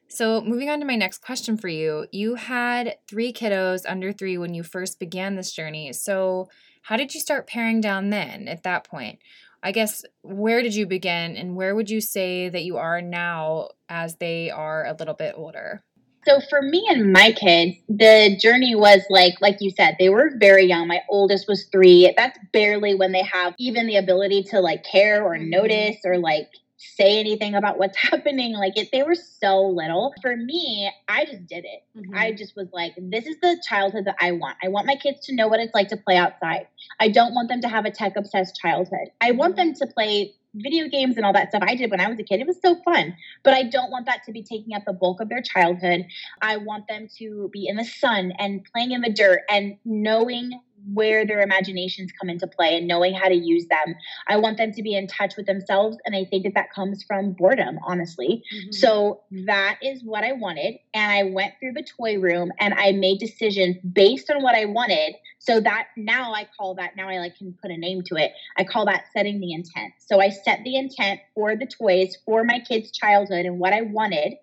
So, 0.08 0.41
moving 0.41 0.70
on 0.70 0.81
to 0.81 0.87
my 0.87 0.97
next 0.97 1.19
question 1.19 1.56
for 1.56 1.69
you. 1.69 2.06
You 2.12 2.37
had 2.37 2.97
three 3.08 3.32
kiddos 3.32 3.82
under 3.88 4.12
three 4.12 4.38
when 4.38 4.55
you 4.55 4.62
first 4.62 4.99
began 5.00 5.35
this 5.35 5.53
journey. 5.53 5.93
So, 5.93 6.49
how 6.82 6.97
did 6.97 7.14
you 7.14 7.20
start 7.20 7.49
paring 7.49 7.81
down 7.81 8.11
then 8.11 8.47
at 8.47 8.62
that 8.62 8.85
point? 8.85 9.19
I 9.62 9.73
guess, 9.73 10.05
where 10.23 10.62
did 10.62 10.75
you 10.75 10.87
begin 10.87 11.37
and 11.37 11.56
where 11.56 11.75
would 11.75 11.91
you 11.91 12.00
say 12.00 12.49
that 12.49 12.62
you 12.62 12.76
are 12.76 13.03
now 13.03 13.70
as 13.88 14.17
they 14.17 14.50
are 14.50 14.87
a 14.87 14.94
little 14.97 15.14
bit 15.14 15.35
older? 15.37 15.82
So 16.26 16.41
for 16.50 16.61
me 16.61 16.85
and 16.91 17.12
my 17.12 17.32
kids, 17.32 17.76
the 17.88 18.37
journey 18.41 18.75
was 18.75 19.00
like, 19.11 19.35
like 19.41 19.58
you 19.61 19.70
said, 19.70 19.94
they 19.99 20.08
were 20.08 20.32
very 20.38 20.67
young. 20.67 20.88
My 20.88 21.00
oldest 21.08 21.47
was 21.47 21.67
three. 21.67 22.12
That's 22.17 22.37
barely 22.53 22.97
when 22.97 23.12
they 23.12 23.23
have 23.23 23.55
even 23.58 23.87
the 23.87 23.97
ability 23.97 24.43
to 24.50 24.61
like 24.61 24.85
care 24.85 25.25
or 25.25 25.37
mm-hmm. 25.37 25.50
notice 25.50 25.97
or 26.05 26.19
like 26.19 26.49
say 26.76 27.19
anything 27.19 27.55
about 27.55 27.78
what's 27.78 27.96
happening. 28.11 28.55
Like 28.55 28.76
it, 28.76 28.88
they 28.93 29.02
were 29.02 29.14
so 29.14 29.62
little. 29.62 30.14
For 30.23 30.37
me, 30.37 30.90
I 31.08 31.25
just 31.25 31.46
did 31.46 31.64
it. 31.64 31.84
Mm-hmm. 31.96 32.17
I 32.17 32.32
just 32.32 32.56
was 32.56 32.69
like, 32.73 32.94
this 32.99 33.26
is 33.26 33.37
the 33.40 33.61
childhood 33.67 34.05
that 34.06 34.17
I 34.20 34.32
want. 34.32 34.56
I 34.62 34.69
want 34.69 34.87
my 34.87 34.96
kids 34.96 35.26
to 35.26 35.34
know 35.34 35.49
what 35.49 35.61
it's 35.61 35.75
like 35.75 35.88
to 35.88 35.96
play 35.96 36.17
outside. 36.17 36.69
I 37.01 37.08
don't 37.08 37.34
want 37.34 37.48
them 37.48 37.60
to 37.62 37.69
have 37.69 37.84
a 37.84 37.91
tech 37.91 38.17
obsessed 38.17 38.56
childhood. 38.56 39.08
I 39.20 39.32
want 39.32 39.56
them 39.56 39.74
to 39.74 39.86
play 39.86 40.34
video 40.56 40.89
games 40.89 41.17
and 41.17 41.27
all 41.27 41.32
that 41.32 41.51
stuff 41.51 41.62
I 41.67 41.74
did 41.74 41.91
when 41.91 42.01
I 42.01 42.08
was 42.08 42.19
a 42.19 42.22
kid. 42.22 42.41
It 42.41 42.46
was 42.46 42.60
so 42.62 42.77
fun. 42.82 43.15
But 43.43 43.55
I 43.55 43.65
don't 43.65 43.91
want 43.91 44.06
that 44.06 44.24
to 44.24 44.32
be 44.32 44.43
taking 44.43 44.74
up 44.74 44.84
the 44.86 44.93
bulk 44.93 45.20
of 45.20 45.29
their 45.29 45.43
childhood. 45.43 46.06
I 46.41 46.56
want 46.56 46.89
them 46.89 47.08
to 47.19 47.51
be 47.53 47.67
in 47.69 47.77
the 47.77 47.84
sun 47.84 48.32
and 48.39 48.65
playing 48.72 48.93
in 48.93 49.03
the 49.03 49.12
dirt 49.12 49.43
and 49.51 49.77
knowing 49.84 50.58
where 50.93 51.27
their 51.27 51.41
imaginations 51.41 52.13
come 52.13 52.31
into 52.31 52.47
play 52.47 52.77
and 52.77 52.87
knowing 52.87 53.15
how 53.15 53.29
to 53.29 53.35
use 53.35 53.67
them. 53.67 53.95
I 54.29 54.37
want 54.37 54.56
them 54.56 54.73
to 54.73 54.83
be 54.83 54.95
in 54.95 55.06
touch 55.06 55.37
with 55.37 55.47
themselves. 55.47 55.97
And 56.05 56.15
I 56.15 56.25
think 56.25 56.45
that 56.45 56.55
that 56.55 56.73
comes 56.73 57.03
from 57.03 57.33
boredom, 57.33 57.79
honestly. 57.85 58.43
Mm-hmm. 58.55 58.73
So 58.73 59.23
that 59.47 59.79
is 59.83 60.03
what 60.05 60.25
I 60.25 60.33
wanted. 60.33 60.77
And 60.95 61.13
I 61.13 61.25
went 61.25 61.55
through 61.61 61.73
the 61.73 61.87
toy 61.99 62.19
room 62.19 62.53
and 62.61 62.75
I 62.75 62.93
made 62.93 63.19
decisions 63.19 63.77
based 63.93 64.31
on 64.31 64.43
what 64.43 64.55
I 64.55 64.65
wanted. 64.67 65.15
So 65.39 65.61
that 65.61 65.89
now 65.97 66.33
I 66.33 66.49
call 66.59 66.75
that, 66.77 66.97
now 66.97 67.09
I 67.09 67.19
like 67.19 67.37
can 67.37 67.56
put 67.61 67.71
a 67.71 67.77
name 67.77 68.03
to 68.06 68.17
it. 68.17 68.33
I 68.56 68.65
call 68.65 68.87
that 68.87 69.05
setting 69.13 69.41
the 69.41 69.53
intent. 69.53 69.93
So 69.99 70.21
I 70.21 70.31
set 70.31 70.61
the 70.65 70.77
intent 70.77 71.21
for 71.35 71.56
the 71.56 71.67
toys 71.67 72.17
for 72.25 72.45
my 72.45 72.61
kids' 72.61 72.91
childhood 72.91 73.47
and 73.47 73.59
what 73.59 73.73
I 73.73 73.83
wanted 73.83 74.35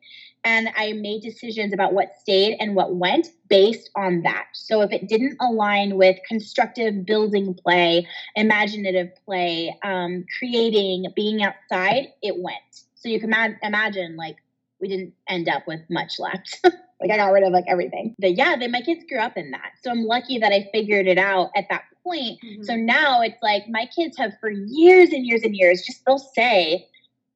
and 0.43 0.69
I 0.75 0.93
made 0.93 1.21
decisions 1.21 1.73
about 1.73 1.93
what 1.93 2.17
stayed 2.19 2.57
and 2.59 2.75
what 2.75 2.95
went 2.95 3.27
based 3.49 3.89
on 3.95 4.21
that. 4.23 4.47
So 4.53 4.81
if 4.81 4.91
it 4.91 5.07
didn't 5.07 5.37
align 5.39 5.95
with 5.95 6.17
constructive 6.27 7.05
building 7.05 7.53
play, 7.53 8.07
imaginative 8.35 9.09
play, 9.25 9.77
um, 9.83 10.25
creating, 10.37 11.05
being 11.15 11.43
outside, 11.43 12.07
it 12.21 12.37
went. 12.37 12.57
So 12.95 13.09
you 13.09 13.19
can 13.19 13.29
ma- 13.29 13.49
imagine 13.61 14.15
like 14.15 14.37
we 14.79 14.87
didn't 14.89 15.13
end 15.29 15.47
up 15.47 15.65
with 15.65 15.81
much 15.89 16.19
left. 16.19 16.59
like 16.63 17.11
I 17.11 17.17
got 17.17 17.31
rid 17.31 17.43
of 17.43 17.53
like 17.53 17.65
everything. 17.67 18.15
But 18.19 18.35
yeah, 18.37 18.55
then 18.57 18.71
my 18.71 18.81
kids 18.81 19.05
grew 19.07 19.19
up 19.19 19.37
in 19.37 19.51
that. 19.51 19.71
So 19.81 19.91
I'm 19.91 20.03
lucky 20.03 20.39
that 20.39 20.51
I 20.51 20.69
figured 20.73 21.07
it 21.07 21.17
out 21.17 21.51
at 21.55 21.65
that 21.69 21.83
point. 22.03 22.39
Mm-hmm. 22.43 22.63
So 22.63 22.75
now 22.75 23.21
it's 23.21 23.41
like 23.41 23.63
my 23.69 23.85
kids 23.95 24.17
have 24.17 24.33
for 24.41 24.49
years 24.49 25.09
and 25.13 25.25
years 25.25 25.43
and 25.43 25.55
years 25.55 25.83
just 25.85 26.03
they'll 26.05 26.17
say, 26.17 26.87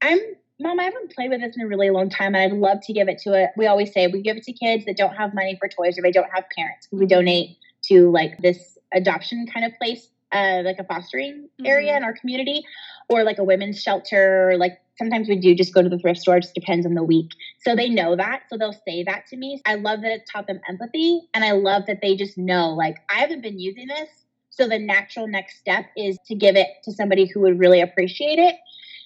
I'm 0.01 0.19
Mom, 0.59 0.79
I 0.79 0.85
haven't 0.85 1.13
played 1.13 1.29
with 1.29 1.41
this 1.41 1.55
in 1.55 1.61
a 1.61 1.67
really 1.67 1.91
long 1.91 2.09
time, 2.09 2.33
and 2.33 2.51
I'd 2.51 2.57
love 2.57 2.79
to 2.81 2.93
give 2.93 3.07
it 3.07 3.19
to 3.19 3.33
it. 3.33 3.51
We 3.57 3.67
always 3.67 3.93
say 3.93 4.07
we 4.07 4.21
give 4.21 4.37
it 4.37 4.43
to 4.43 4.53
kids 4.53 4.85
that 4.85 4.97
don't 4.97 5.15
have 5.15 5.35
money 5.35 5.55
for 5.59 5.67
toys 5.67 5.99
or 5.99 6.01
they 6.01 6.11
don't 6.11 6.29
have 6.33 6.45
parents. 6.55 6.87
We 6.91 7.05
donate 7.05 7.57
to 7.83 8.09
like 8.09 8.39
this 8.39 8.77
adoption 8.91 9.45
kind 9.53 9.65
of 9.67 9.77
place, 9.77 10.09
uh, 10.31 10.63
like 10.65 10.79
a 10.79 10.83
fostering 10.83 11.43
mm-hmm. 11.43 11.65
area 11.67 11.95
in 11.95 12.03
our 12.03 12.13
community, 12.13 12.63
or 13.07 13.23
like 13.23 13.37
a 13.37 13.43
women's 13.43 13.81
shelter. 13.81 14.49
Or 14.49 14.57
like 14.57 14.79
sometimes 14.97 15.29
we 15.29 15.35
do 15.35 15.53
just 15.53 15.75
go 15.75 15.83
to 15.83 15.89
the 15.89 15.99
thrift 15.99 16.21
store. 16.21 16.37
It 16.37 16.41
just 16.41 16.55
depends 16.55 16.87
on 16.87 16.95
the 16.95 17.03
week. 17.03 17.33
So 17.61 17.75
they 17.75 17.87
know 17.87 18.15
that, 18.15 18.43
so 18.49 18.57
they'll 18.57 18.81
say 18.87 19.03
that 19.03 19.27
to 19.27 19.37
me. 19.37 19.61
I 19.67 19.75
love 19.75 20.01
that 20.01 20.11
it's 20.11 20.31
taught 20.31 20.47
them 20.47 20.59
empathy, 20.67 21.21
and 21.35 21.43
I 21.43 21.51
love 21.51 21.83
that 21.85 22.01
they 22.01 22.15
just 22.15 22.35
know 22.35 22.69
like 22.69 22.97
I 23.11 23.19
haven't 23.19 23.41
been 23.41 23.59
using 23.59 23.87
this. 23.87 24.09
So 24.49 24.67
the 24.67 24.79
natural 24.79 25.27
next 25.27 25.59
step 25.59 25.85
is 25.95 26.17
to 26.25 26.33
give 26.33 26.55
it 26.55 26.67
to 26.85 26.91
somebody 26.91 27.27
who 27.27 27.41
would 27.41 27.59
really 27.59 27.79
appreciate 27.79 28.39
it. 28.39 28.55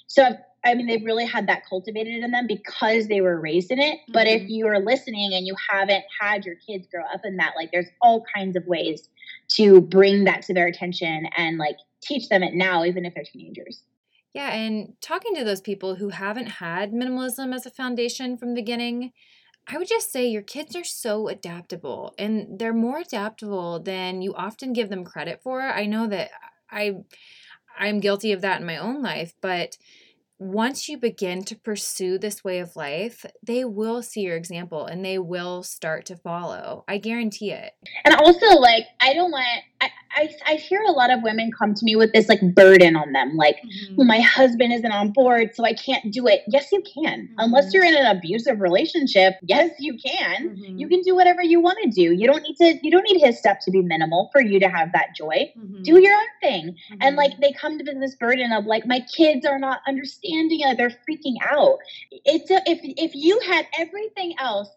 So 0.08 0.24
I've 0.24 0.38
I 0.64 0.76
mean, 0.76 0.88
they've 0.88 1.04
really 1.04 1.26
had 1.26 1.48
that 1.48 1.64
cultivated 1.68 2.24
in 2.24 2.32
them 2.32 2.46
because 2.48 3.08
they 3.08 3.22
were 3.22 3.40
raised 3.40 3.72
in 3.72 3.80
it. 3.80 4.00
Mm-hmm. 4.00 4.12
But 4.14 4.28
if 4.28 4.42
mm-hmm. 4.44 4.52
you 4.52 4.68
are 4.68 4.80
listening 4.80 5.34
and 5.34 5.48
you 5.48 5.56
haven't 5.70 6.04
had 6.20 6.46
your 6.46 6.56
kids 6.56 6.88
grow 6.88 7.04
up 7.14 7.22
in 7.24 7.38
that, 7.38 7.54
like 7.56 7.72
there's 7.72 7.90
all 8.02 8.24
kinds 8.36 8.56
of 8.56 8.66
ways 8.68 9.10
to 9.56 9.82
bring 9.82 10.26
that 10.26 10.44
to 10.44 10.54
their 10.54 10.68
attention 10.68 11.28
and 11.36 11.58
like 11.58 11.78
teach 12.02 12.30
them 12.30 12.44
it 12.44 12.54
now, 12.54 12.84
even 12.84 13.06
if 13.06 13.14
they're 13.14 13.24
teenagers. 13.24 13.84
Yeah, 14.34 14.52
and 14.52 14.94
talking 15.02 15.36
to 15.36 15.44
those 15.44 15.62
people 15.62 15.96
who 15.96 16.10
haven't 16.10 16.48
had 16.48 16.94
minimalism 16.94 17.54
as 17.54 17.66
a 17.66 17.70
foundation 17.70 18.38
from 18.38 18.50
the 18.50 18.62
beginning, 18.62 19.12
I 19.68 19.78
would 19.78 19.90
just 19.90 20.12
say 20.12 20.28
your 20.28 20.42
kids 20.42 20.76
are 20.76 20.86
so 20.86 21.28
adaptable 21.28 22.14
and 22.18 22.58
they're 22.58 22.74
more 22.74 23.00
adaptable 23.00 23.80
than 23.80 24.22
you 24.22 24.34
often 24.34 24.74
give 24.74 24.90
them 24.90 25.04
credit 25.04 25.42
for. 25.44 25.62
I 25.62 25.86
know 25.86 26.08
that 26.08 26.32
I 26.70 27.04
I'm 27.78 28.00
guilty 28.00 28.32
of 28.32 28.42
that 28.42 28.62
in 28.62 28.68
my 28.68 28.78
own 28.78 29.02
life, 29.02 29.34
but 29.42 29.78
once 30.42 30.90
you 30.90 30.98
begin 30.98 31.44
to 31.44 31.56
pursue 31.56 32.18
this 32.18 32.44
way 32.44 32.58
of 32.58 32.76
life, 32.76 33.28
they 33.44 33.64
will 33.64 34.02
see 34.02 34.22
your 34.22 34.36
example 34.36 34.88
and 34.88 35.06
they 35.06 35.20
will 35.20 35.62
start 35.62 36.04
to 36.04 36.18
follow. 36.18 36.84
I 36.88 36.98
guarantee 36.98 37.52
it. 37.52 37.74
And 38.04 38.16
also, 38.16 38.48
like, 38.60 38.86
I 39.00 39.14
don't 39.14 39.30
want, 39.30 39.46
I, 39.80 39.90
I, 40.16 40.30
I 40.46 40.56
hear 40.56 40.82
a 40.82 40.92
lot 40.92 41.12
of 41.12 41.22
women 41.24 41.52
come 41.58 41.74
to 41.74 41.86
me 41.86 41.96
with 41.96 42.12
this 42.14 42.28
like 42.28 42.42
burden 42.54 42.96
on 42.96 43.14
them, 43.14 43.36
like, 43.36 43.58
mm-hmm. 43.58 43.96
well, 43.96 44.08
my 44.08 44.20
husband 44.20 44.74
isn't 44.74 44.92
on 44.92 45.12
board, 45.12 45.56
so 45.56 45.66
I 45.66 45.74
can't 45.74 46.12
do 46.12 46.28
it. 46.28 46.42
Yes, 46.48 46.72
you 46.72 46.82
can. 46.82 47.24
Mm-hmm. 47.24 47.36
Unless 47.38 47.74
you're 47.74 47.86
in 47.86 47.96
an 47.96 48.18
abusive 48.18 48.60
relationship, 48.60 49.36
yes, 49.44 49.72
you 49.80 49.98
can. 49.98 50.50
Mm-hmm. 50.50 50.78
You 50.78 50.88
can 50.88 51.02
do 51.02 51.16
whatever 51.16 51.42
you 51.42 51.60
want 51.60 51.78
to 51.84 51.90
do. 51.90 52.14
You 52.14 52.28
don't 52.28 52.44
need 52.44 52.56
to, 52.58 52.80
you 52.84 52.92
don't 52.92 53.04
need 53.04 53.22
his 53.22 53.38
stuff 53.38 53.58
to 53.66 53.72
be 53.72 53.82
minimal 53.82 54.30
for 54.32 54.42
you 54.42 54.60
to 54.60 54.68
have 54.68 54.92
that 54.94 55.16
joy. 55.16 55.52
Mm-hmm. 55.58 55.84
Do 55.84 56.00
your 56.02 56.14
own 56.14 56.28
thing. 56.42 56.76
And 57.00 57.16
like, 57.16 57.32
mm-hmm. 57.32 57.42
they 57.42 57.54
come 57.54 57.78
to 57.78 57.84
this 57.84 58.16
burden 58.16 58.52
of 58.52 58.66
like, 58.66 58.86
my 58.86 59.02
kids 59.16 59.46
are 59.46 59.60
not 59.60 59.82
understanding 59.88 60.60
it, 60.62 60.78
they're 60.78 60.90
freaking 60.90 61.36
out. 61.50 61.78
It's 62.12 62.52
a, 62.52 62.62
if, 62.66 62.80
if 62.82 63.16
you 63.16 63.40
had 63.46 63.68
everything 63.78 64.36
else 64.40 64.70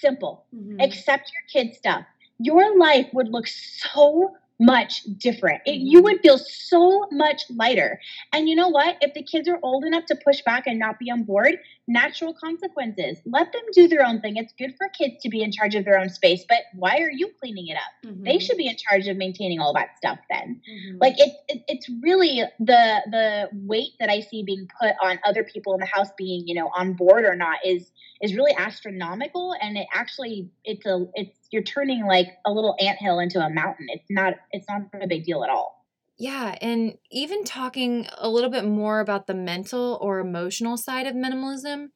simple, 0.00 0.44
mm-hmm. 0.54 0.80
except 0.80 1.30
your 1.32 1.64
kid 1.64 1.74
stuff, 1.74 2.04
your 2.38 2.76
life 2.76 3.06
would 3.12 3.28
look 3.28 3.46
so 3.46 4.34
much 4.64 5.02
different. 5.18 5.60
It, 5.66 5.76
you 5.76 5.98
mm-hmm. 5.98 6.04
would 6.04 6.20
feel 6.20 6.38
so 6.38 7.06
much 7.10 7.42
lighter. 7.50 8.00
And 8.32 8.48
you 8.48 8.54
know 8.54 8.68
what? 8.68 8.96
If 9.00 9.14
the 9.14 9.22
kids 9.22 9.48
are 9.48 9.58
old 9.62 9.84
enough 9.84 10.06
to 10.06 10.16
push 10.16 10.40
back 10.42 10.64
and 10.66 10.78
not 10.78 10.98
be 10.98 11.10
on 11.10 11.24
board, 11.24 11.58
natural 11.88 12.32
consequences. 12.32 13.18
Let 13.26 13.52
them 13.52 13.62
do 13.72 13.88
their 13.88 14.04
own 14.06 14.20
thing. 14.20 14.36
It's 14.36 14.52
good 14.58 14.74
for 14.76 14.88
kids 14.88 15.22
to 15.22 15.28
be 15.28 15.42
in 15.42 15.50
charge 15.50 15.74
of 15.74 15.84
their 15.84 15.98
own 15.98 16.08
space, 16.08 16.44
but 16.48 16.58
why 16.74 16.98
are 16.98 17.10
you 17.10 17.30
cleaning 17.40 17.68
it 17.68 17.76
up? 17.76 18.08
Mm-hmm. 18.10 18.24
They 18.24 18.38
should 18.38 18.56
be 18.56 18.68
in 18.68 18.76
charge 18.76 19.08
of 19.08 19.16
maintaining 19.16 19.60
all 19.60 19.72
that 19.74 19.96
stuff 19.96 20.18
then. 20.30 20.60
Mm-hmm. 20.70 20.98
Like 21.00 21.14
it, 21.18 21.32
it, 21.48 21.62
it's 21.68 21.88
really 22.02 22.42
the 22.60 23.02
the 23.10 23.48
weight 23.52 23.92
that 23.98 24.08
I 24.08 24.20
see 24.20 24.42
being 24.42 24.68
put 24.80 24.94
on 25.02 25.18
other 25.26 25.44
people 25.44 25.74
in 25.74 25.80
the 25.80 25.86
house 25.86 26.08
being, 26.16 26.46
you 26.46 26.54
know, 26.54 26.70
on 26.76 26.94
board 26.94 27.24
or 27.24 27.34
not 27.34 27.58
is 27.64 27.90
is 28.20 28.36
really 28.36 28.54
astronomical 28.56 29.54
and 29.60 29.76
it 29.76 29.86
actually 29.92 30.48
it's 30.64 30.86
a 30.86 31.04
it's 31.14 31.36
you're 31.50 31.62
turning 31.62 32.06
like 32.06 32.28
a 32.46 32.52
little 32.52 32.76
ant 32.80 32.98
hill 32.98 33.18
into 33.18 33.40
a 33.40 33.50
mountain. 33.50 33.86
It's 33.88 34.06
not 34.08 34.34
it's 34.52 34.66
not 34.68 34.82
a 35.00 35.08
big 35.08 35.24
deal 35.24 35.42
at 35.42 35.50
all. 35.50 35.81
Yeah, 36.18 36.56
and 36.60 36.94
even 37.10 37.44
talking 37.44 38.06
a 38.18 38.28
little 38.28 38.50
bit 38.50 38.64
more 38.64 39.00
about 39.00 39.26
the 39.26 39.34
mental 39.34 39.98
or 40.00 40.20
emotional 40.20 40.76
side 40.76 41.06
of 41.06 41.14
minimalism, 41.14 41.88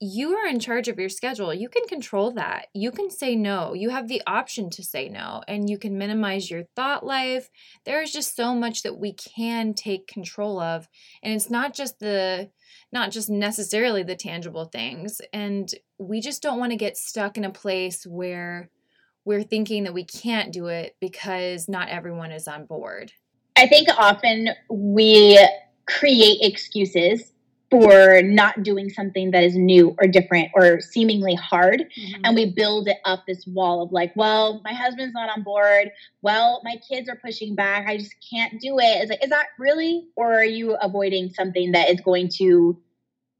you 0.00 0.34
are 0.34 0.46
in 0.46 0.60
charge 0.60 0.88
of 0.88 0.98
your 0.98 1.08
schedule. 1.08 1.54
You 1.54 1.68
can 1.68 1.86
control 1.86 2.32
that. 2.32 2.66
You 2.74 2.90
can 2.90 3.10
say 3.10 3.36
no. 3.36 3.74
You 3.74 3.90
have 3.90 4.08
the 4.08 4.22
option 4.26 4.70
to 4.70 4.84
say 4.84 5.08
no, 5.08 5.42
and 5.48 5.70
you 5.70 5.78
can 5.78 5.98
minimize 5.98 6.50
your 6.50 6.64
thought 6.76 7.06
life. 7.06 7.50
There 7.84 8.02
is 8.02 8.12
just 8.12 8.36
so 8.36 8.54
much 8.54 8.82
that 8.82 8.98
we 8.98 9.14
can 9.14 9.74
take 9.74 10.06
control 10.08 10.60
of, 10.60 10.88
and 11.22 11.34
it's 11.34 11.50
not 11.50 11.74
just 11.74 12.00
the 12.00 12.50
not 12.92 13.12
just 13.12 13.30
necessarily 13.30 14.02
the 14.02 14.16
tangible 14.16 14.66
things. 14.66 15.20
And 15.32 15.72
we 15.98 16.20
just 16.20 16.42
don't 16.42 16.58
want 16.58 16.72
to 16.72 16.76
get 16.76 16.96
stuck 16.96 17.36
in 17.38 17.44
a 17.44 17.50
place 17.50 18.04
where 18.06 18.70
we're 19.24 19.42
thinking 19.44 19.84
that 19.84 19.94
we 19.94 20.04
can't 20.04 20.52
do 20.52 20.66
it 20.66 20.96
because 21.00 21.68
not 21.68 21.88
everyone 21.88 22.32
is 22.32 22.48
on 22.48 22.66
board. 22.66 23.12
I 23.56 23.66
think 23.66 23.88
often 23.96 24.50
we 24.68 25.38
create 25.86 26.38
excuses 26.40 27.32
for 27.70 28.22
not 28.22 28.62
doing 28.62 28.88
something 28.88 29.32
that 29.32 29.42
is 29.42 29.56
new 29.56 29.96
or 30.00 30.06
different 30.06 30.48
or 30.54 30.80
seemingly 30.80 31.34
hard. 31.34 31.80
Mm-hmm. 31.98 32.20
And 32.24 32.36
we 32.36 32.52
build 32.52 32.88
it 32.88 32.98
up 33.04 33.24
this 33.26 33.46
wall 33.46 33.82
of 33.82 33.90
like, 33.90 34.12
well, 34.14 34.60
my 34.64 34.72
husband's 34.72 35.14
not 35.14 35.28
on 35.28 35.42
board. 35.42 35.90
Well, 36.22 36.60
my 36.64 36.76
kids 36.88 37.08
are 37.08 37.16
pushing 37.16 37.54
back. 37.54 37.88
I 37.88 37.96
just 37.96 38.14
can't 38.30 38.60
do 38.60 38.78
it. 38.78 39.02
It's 39.02 39.10
like, 39.10 39.24
is 39.24 39.30
that 39.30 39.46
really? 39.58 40.06
Or 40.14 40.34
are 40.34 40.44
you 40.44 40.76
avoiding 40.80 41.30
something 41.30 41.72
that 41.72 41.90
is 41.90 42.00
going 42.00 42.28
to 42.36 42.78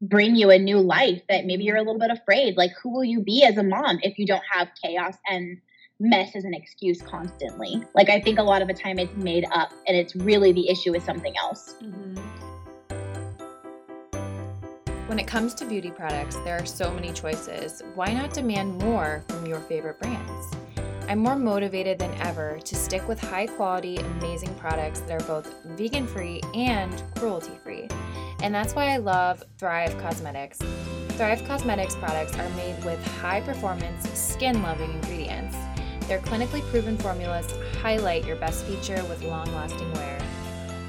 bring 0.01 0.35
you 0.35 0.49
a 0.49 0.57
new 0.57 0.79
life 0.79 1.21
that 1.29 1.45
maybe 1.45 1.63
you're 1.63 1.77
a 1.77 1.83
little 1.83 1.99
bit 1.99 2.11
afraid? 2.11 2.57
Like, 2.57 2.71
who 2.81 2.89
will 2.89 3.05
you 3.05 3.21
be 3.21 3.43
as 3.43 3.57
a 3.57 3.63
mom 3.63 3.99
if 4.01 4.17
you 4.17 4.25
don't 4.25 4.43
have 4.51 4.67
chaos 4.83 5.15
and 5.29 5.61
mess 5.99 6.35
as 6.35 6.43
an 6.43 6.53
excuse 6.53 7.01
constantly. 7.01 7.83
Like 7.93 8.09
I 8.09 8.19
think 8.19 8.39
a 8.39 8.43
lot 8.43 8.61
of 8.61 8.67
the 8.67 8.73
time 8.73 8.99
it's 8.99 9.15
made 9.15 9.45
up 9.51 9.71
and 9.87 9.95
it's 9.95 10.15
really 10.15 10.51
the 10.51 10.69
issue 10.69 10.93
is 10.95 11.03
something 11.03 11.35
else. 11.37 11.75
Mm-hmm. 11.81 12.15
When 15.07 15.19
it 15.19 15.27
comes 15.27 15.53
to 15.55 15.65
beauty 15.65 15.91
products, 15.91 16.35
there 16.37 16.57
are 16.57 16.65
so 16.65 16.91
many 16.91 17.13
choices. 17.13 17.83
Why 17.93 18.11
not 18.11 18.33
demand 18.33 18.79
more 18.79 19.23
from 19.29 19.45
your 19.45 19.59
favorite 19.61 19.99
brands? 19.99 20.55
I'm 21.07 21.19
more 21.19 21.35
motivated 21.35 21.99
than 21.99 22.11
ever 22.15 22.59
to 22.65 22.75
stick 22.75 23.07
with 23.07 23.19
high 23.19 23.45
quality, 23.45 23.97
amazing 23.97 24.55
products 24.55 25.01
that 25.01 25.21
are 25.21 25.25
both 25.27 25.63
vegan 25.63 26.07
free 26.07 26.41
and 26.55 27.03
cruelty 27.15 27.51
free. 27.63 27.87
And 28.41 28.53
that's 28.53 28.73
why 28.73 28.87
I 28.87 28.97
love 28.97 29.43
Thrive 29.59 29.91
Causemetics. 29.97 30.57
Thrive 31.09 31.41
Causemetics 31.43 31.97
products 31.99 32.35
are 32.37 32.49
made 32.49 32.83
with 32.83 33.01
high 33.19 33.41
performance, 33.41 34.09
skin 34.17 34.61
loving 34.63 34.91
ingredients. 34.91 35.55
Their 36.07 36.19
clinically 36.19 36.61
proven 36.69 36.97
formulas 36.97 37.51
highlight 37.81 38.25
your 38.25 38.35
best 38.35 38.65
feature 38.65 39.03
with 39.05 39.23
long 39.23 39.51
lasting 39.53 39.91
wear. 39.93 40.19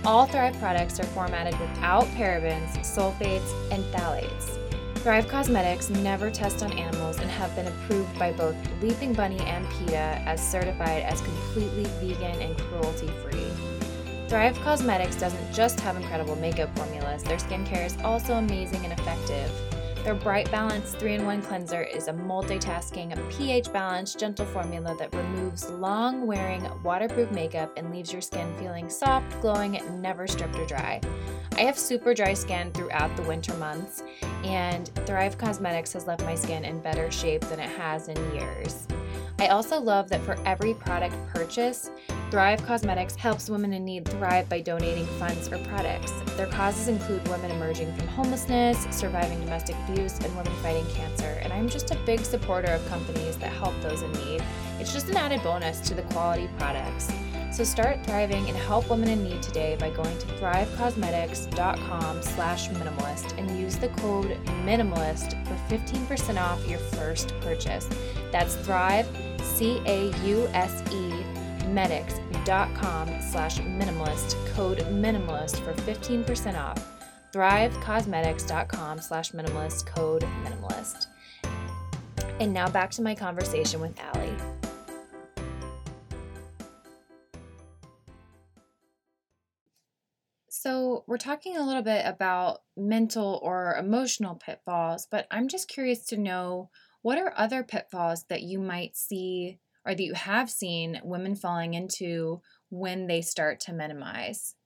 All 0.05 0.27
Thrive 0.27 0.57
products 0.59 1.01
are 1.01 1.07
formatted 1.07 1.59
without 1.59 2.05
parabens, 2.15 2.77
sulfates, 2.79 3.53
and 3.73 3.83
phthalates. 3.93 4.59
Thrive 4.97 5.27
Causemetics 5.27 5.91
never 6.03 6.31
test 6.31 6.63
on 6.63 6.73
animals 6.73 7.19
and 7.19 7.31
have 7.31 7.55
been 7.55 7.69
approved 7.69 8.19
by 8.19 8.33
both 8.33 8.57
Leaping 8.83 9.13
Bunny 9.13 9.39
and 9.41 9.65
PETA 9.71 10.23
as 10.27 10.41
certified 10.41 11.03
as 11.03 11.21
completely 11.21 11.85
vegan 12.01 12.41
and 12.43 12.59
cruelty 12.59 13.09
free. 13.23 13.47
Thrive 14.29 14.57
Causemetics 14.59 15.19
doesn't 15.19 15.53
just 15.53 15.79
have 15.81 15.97
incredible 15.97 16.37
makeup 16.37 16.77
formulas, 16.77 17.23
their 17.23 17.39
skincare 17.39 17.87
is 17.87 17.97
also 18.03 18.35
amazing 18.35 18.85
and 18.85 18.93
effective. 18.99 19.51
Their 20.07 20.15
Bright 20.15 20.49
Balance 20.53 20.93
3 20.93 21.15
in 21.15 21.27
1 21.27 21.43
cleanser 21.43 21.83
is 21.83 22.07
a 22.07 22.13
multitasking, 22.13 23.13
pH 23.29 23.73
balanced, 23.73 24.21
gentle 24.21 24.47
formula 24.47 24.95
that 25.01 25.13
removes 25.13 25.69
long 25.69 26.29
wearing, 26.29 26.65
waterproof 26.85 27.33
makeup 27.33 27.73
and 27.77 27.91
leaves 27.91 28.13
your 28.13 28.23
skin 28.23 28.55
feeling 28.57 28.89
soft, 28.89 29.41
glowing, 29.41 29.81
never 30.01 30.29
stripped 30.29 30.55
or 30.55 30.65
dry. 30.65 31.01
I 31.57 31.63
have 31.63 31.77
super 31.77 32.15
dry 32.15 32.35
skin 32.35 32.71
throughout 32.71 33.17
the 33.17 33.25
winter 33.25 33.53
months, 33.55 34.05
and 34.45 34.87
Thrive 35.07 35.39
Causemetics 35.39 35.93
has 35.95 36.07
left 36.07 36.23
my 36.23 36.37
skin 36.37 36.65
in 36.65 36.79
better 36.79 37.11
shape 37.11 37.41
than 37.41 37.59
it 37.59 37.71
has 37.71 38.07
in 38.07 38.17
years. 38.33 38.87
I 39.38 39.49
also 39.49 39.78
love 39.78 40.09
that 40.09 40.23
for 40.23 40.38
every 40.47 40.73
product 40.73 41.14
purchase, 41.28 41.90
Thrive 42.31 42.61
Causemetics 42.62 43.16
helps 43.16 43.50
women 43.50 43.75
in 43.75 43.85
need 43.85 44.09
thrive 44.09 44.49
by 44.49 44.62
donating 44.62 45.05
funds 45.19 45.52
or 45.52 45.59
products. 45.59 46.11
Their 46.37 46.47
causes 46.47 46.88
include 46.88 47.26
women 47.28 47.50
emerging 47.50 47.95
from 47.95 48.09
homelessness, 48.09 48.87
surviving 48.90 49.38
domestic 49.40 49.76
abuse, 49.88 50.19
and 50.21 50.35
women 50.37 50.52
fighting 50.62 50.87
cancer. 50.95 51.38
And 51.43 51.52
I'm 51.52 51.69
just 51.69 51.90
a 51.90 51.99
big 52.07 52.21
supporter 52.21 52.73
of 52.73 52.88
companies 52.88 53.37
that 53.37 53.52
help 53.52 53.78
those 53.83 54.00
in 54.00 54.11
need. 54.12 54.43
It's 54.81 54.95
just 54.95 55.11
an 55.11 55.19
added 55.19 55.43
bonus 55.43 55.81
to 55.88 55.95
the 55.95 56.02
quality 56.02 56.49
products. 56.59 57.12
So 57.57 57.65
start 57.65 58.05
thriving 58.05 58.51
and 58.51 58.59
help 58.59 58.91
women 58.91 59.09
in 59.09 59.25
need 59.25 59.41
today 59.41 59.79
by 59.81 59.89
going 59.89 60.19
to 60.19 60.27
thrivecausemetics.com 60.27 62.21
slash 62.21 62.69
minimalist 62.69 63.33
and 63.39 63.59
use 63.59 63.77
the 63.77 63.89
code 63.89 64.39
minimalist 64.67 65.43
for 65.47 65.75
15% 65.75 66.39
off 66.39 66.69
your 66.69 66.79
first 66.79 67.33
purchase. 67.41 67.89
That's 68.31 68.57
Thrive, 68.57 69.09
C-A-U-S-E, 69.41 71.25
medics.com 71.69 73.23
slash 73.23 73.59
minimalist, 73.61 74.55
code 74.55 74.81
minimalist 74.91 75.57
for 75.61 75.73
15% 75.81 76.61
off. 76.63 76.87
Thrivecausemetics.com 77.33 79.01
slash 79.01 79.33
minimalist, 79.33 79.87
code 79.87 80.27
minimalist. 80.45 81.07
And 82.39 82.53
now 82.53 82.69
back 82.69 82.91
to 82.91 83.01
my 83.01 83.15
conversation 83.15 83.81
with 83.81 83.99
Allie. 83.99 84.37
So, 90.67 91.05
we're 91.07 91.17
talking 91.17 91.57
a 91.57 91.65
little 91.65 91.85
bit 91.85 92.05
about 92.07 92.63
mental 92.77 93.39
or 93.41 93.77
emotional 93.79 94.35
pitfalls, 94.35 95.07
but 95.09 95.29
I'm 95.31 95.47
just 95.47 95.69
curious 95.69 96.05
to 96.07 96.17
know 96.17 96.71
what 97.03 97.19
are 97.19 97.33
other 97.37 97.63
pitfalls 97.63 98.25
that 98.25 98.43
you 98.43 98.59
might 98.59 98.97
see 98.97 99.61
or 99.85 99.95
that 99.95 100.03
you 100.03 100.15
have 100.15 100.51
seen 100.51 101.01
women 101.05 101.37
falling 101.37 101.75
into 101.75 102.43
when 102.69 103.07
they 103.07 103.23
start 103.23 103.61
to 103.61 103.73
minimize? 103.73 104.57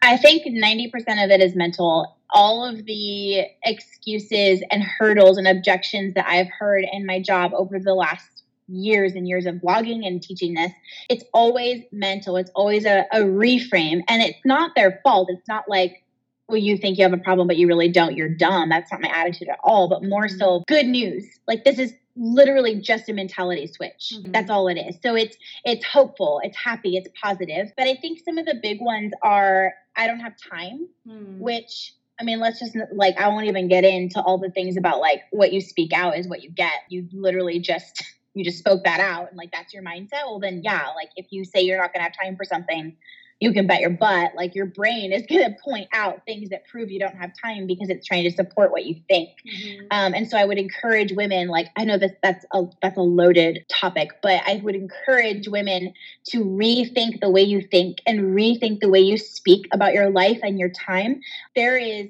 I 0.00 0.16
think 0.16 0.46
90% 0.46 0.90
of 1.22 1.30
it 1.30 1.42
is 1.42 1.54
mental. 1.54 2.16
All 2.30 2.64
of 2.64 2.86
the 2.86 3.42
excuses 3.62 4.62
and 4.70 4.82
hurdles 4.82 5.36
and 5.36 5.46
objections 5.46 6.14
that 6.14 6.26
I've 6.26 6.48
heard 6.58 6.86
in 6.90 7.04
my 7.04 7.20
job 7.20 7.52
over 7.52 7.78
the 7.78 7.92
last 7.92 8.35
years 8.68 9.12
and 9.14 9.28
years 9.28 9.46
of 9.46 9.56
blogging 9.56 10.06
and 10.06 10.22
teaching 10.22 10.54
this, 10.54 10.72
it's 11.08 11.24
always 11.32 11.82
mental. 11.92 12.36
It's 12.36 12.50
always 12.54 12.84
a, 12.84 13.06
a 13.12 13.20
reframe. 13.20 14.02
And 14.08 14.22
it's 14.22 14.38
not 14.44 14.72
their 14.74 15.00
fault. 15.02 15.28
It's 15.30 15.48
not 15.48 15.64
like, 15.68 16.02
well, 16.48 16.58
you 16.58 16.76
think 16.76 16.98
you 16.98 17.04
have 17.04 17.12
a 17.12 17.18
problem, 17.18 17.48
but 17.48 17.56
you 17.56 17.66
really 17.66 17.88
don't. 17.88 18.16
You're 18.16 18.28
dumb. 18.28 18.68
That's 18.68 18.90
not 18.92 19.00
my 19.00 19.08
attitude 19.08 19.48
at 19.48 19.58
all. 19.64 19.88
But 19.88 20.04
more 20.04 20.28
so, 20.28 20.60
mm-hmm. 20.60 20.72
good 20.72 20.86
news. 20.86 21.26
Like, 21.48 21.64
this 21.64 21.78
is 21.78 21.92
literally 22.16 22.76
just 22.76 23.08
a 23.08 23.12
mentality 23.12 23.66
switch. 23.66 24.12
Mm-hmm. 24.14 24.32
That's 24.32 24.50
all 24.50 24.68
it 24.68 24.78
is. 24.78 24.96
So 25.02 25.14
it's 25.14 25.36
it's 25.64 25.84
hopeful, 25.84 26.40
it's 26.42 26.56
happy, 26.56 26.96
it's 26.96 27.08
positive. 27.22 27.72
But 27.76 27.86
I 27.86 27.94
think 27.96 28.20
some 28.24 28.38
of 28.38 28.46
the 28.46 28.58
big 28.62 28.80
ones 28.80 29.12
are 29.22 29.74
I 29.96 30.06
don't 30.06 30.20
have 30.20 30.34
time, 30.50 30.88
mm. 31.06 31.38
which 31.38 31.92
I 32.18 32.24
mean, 32.24 32.40
let's 32.40 32.58
just 32.58 32.76
like 32.92 33.18
I 33.18 33.28
won't 33.28 33.46
even 33.46 33.68
get 33.68 33.84
into 33.84 34.20
all 34.20 34.38
the 34.38 34.50
things 34.50 34.76
about 34.76 35.00
like 35.00 35.22
what 35.30 35.52
you 35.52 35.60
speak 35.60 35.92
out 35.92 36.16
is 36.16 36.26
what 36.26 36.42
you 36.42 36.50
get. 36.50 36.72
You 36.88 37.08
literally 37.12 37.60
just 37.60 38.02
you 38.36 38.44
just 38.44 38.58
spoke 38.58 38.84
that 38.84 39.00
out 39.00 39.28
and 39.28 39.36
like 39.36 39.50
that's 39.50 39.72
your 39.72 39.82
mindset. 39.82 40.24
Well, 40.26 40.38
then 40.38 40.60
yeah, 40.62 40.88
like 40.94 41.10
if 41.16 41.26
you 41.30 41.44
say 41.44 41.62
you're 41.62 41.78
not 41.78 41.92
going 41.92 42.00
to 42.00 42.04
have 42.04 42.12
time 42.22 42.36
for 42.36 42.44
something, 42.44 42.96
you 43.40 43.52
can 43.52 43.66
bet 43.66 43.80
your 43.80 43.90
butt 43.90 44.32
like 44.34 44.54
your 44.54 44.66
brain 44.66 45.12
is 45.12 45.24
going 45.28 45.42
to 45.42 45.56
point 45.62 45.88
out 45.92 46.24
things 46.24 46.50
that 46.50 46.66
prove 46.66 46.90
you 46.90 46.98
don't 46.98 47.16
have 47.16 47.30
time 47.40 47.66
because 47.66 47.88
it's 47.90 48.06
trying 48.06 48.24
to 48.24 48.30
support 48.30 48.70
what 48.70 48.86
you 48.86 48.96
think 49.08 49.30
mm-hmm. 49.46 49.86
um, 49.90 50.14
and 50.14 50.28
so 50.28 50.36
i 50.38 50.44
would 50.44 50.58
encourage 50.58 51.12
women 51.12 51.48
like 51.48 51.68
i 51.76 51.84
know 51.84 51.98
this 51.98 52.12
that's 52.22 52.44
a 52.52 52.62
that's 52.82 52.96
a 52.96 53.02
loaded 53.02 53.64
topic 53.68 54.10
but 54.22 54.40
i 54.46 54.60
would 54.62 54.74
encourage 54.74 55.48
women 55.48 55.92
to 56.24 56.44
rethink 56.44 57.20
the 57.20 57.30
way 57.30 57.42
you 57.42 57.60
think 57.60 57.98
and 58.06 58.34
rethink 58.34 58.80
the 58.80 58.88
way 58.88 59.00
you 59.00 59.18
speak 59.18 59.68
about 59.72 59.92
your 59.92 60.10
life 60.10 60.40
and 60.42 60.58
your 60.58 60.70
time 60.70 61.20
there 61.54 61.76
is 61.76 62.08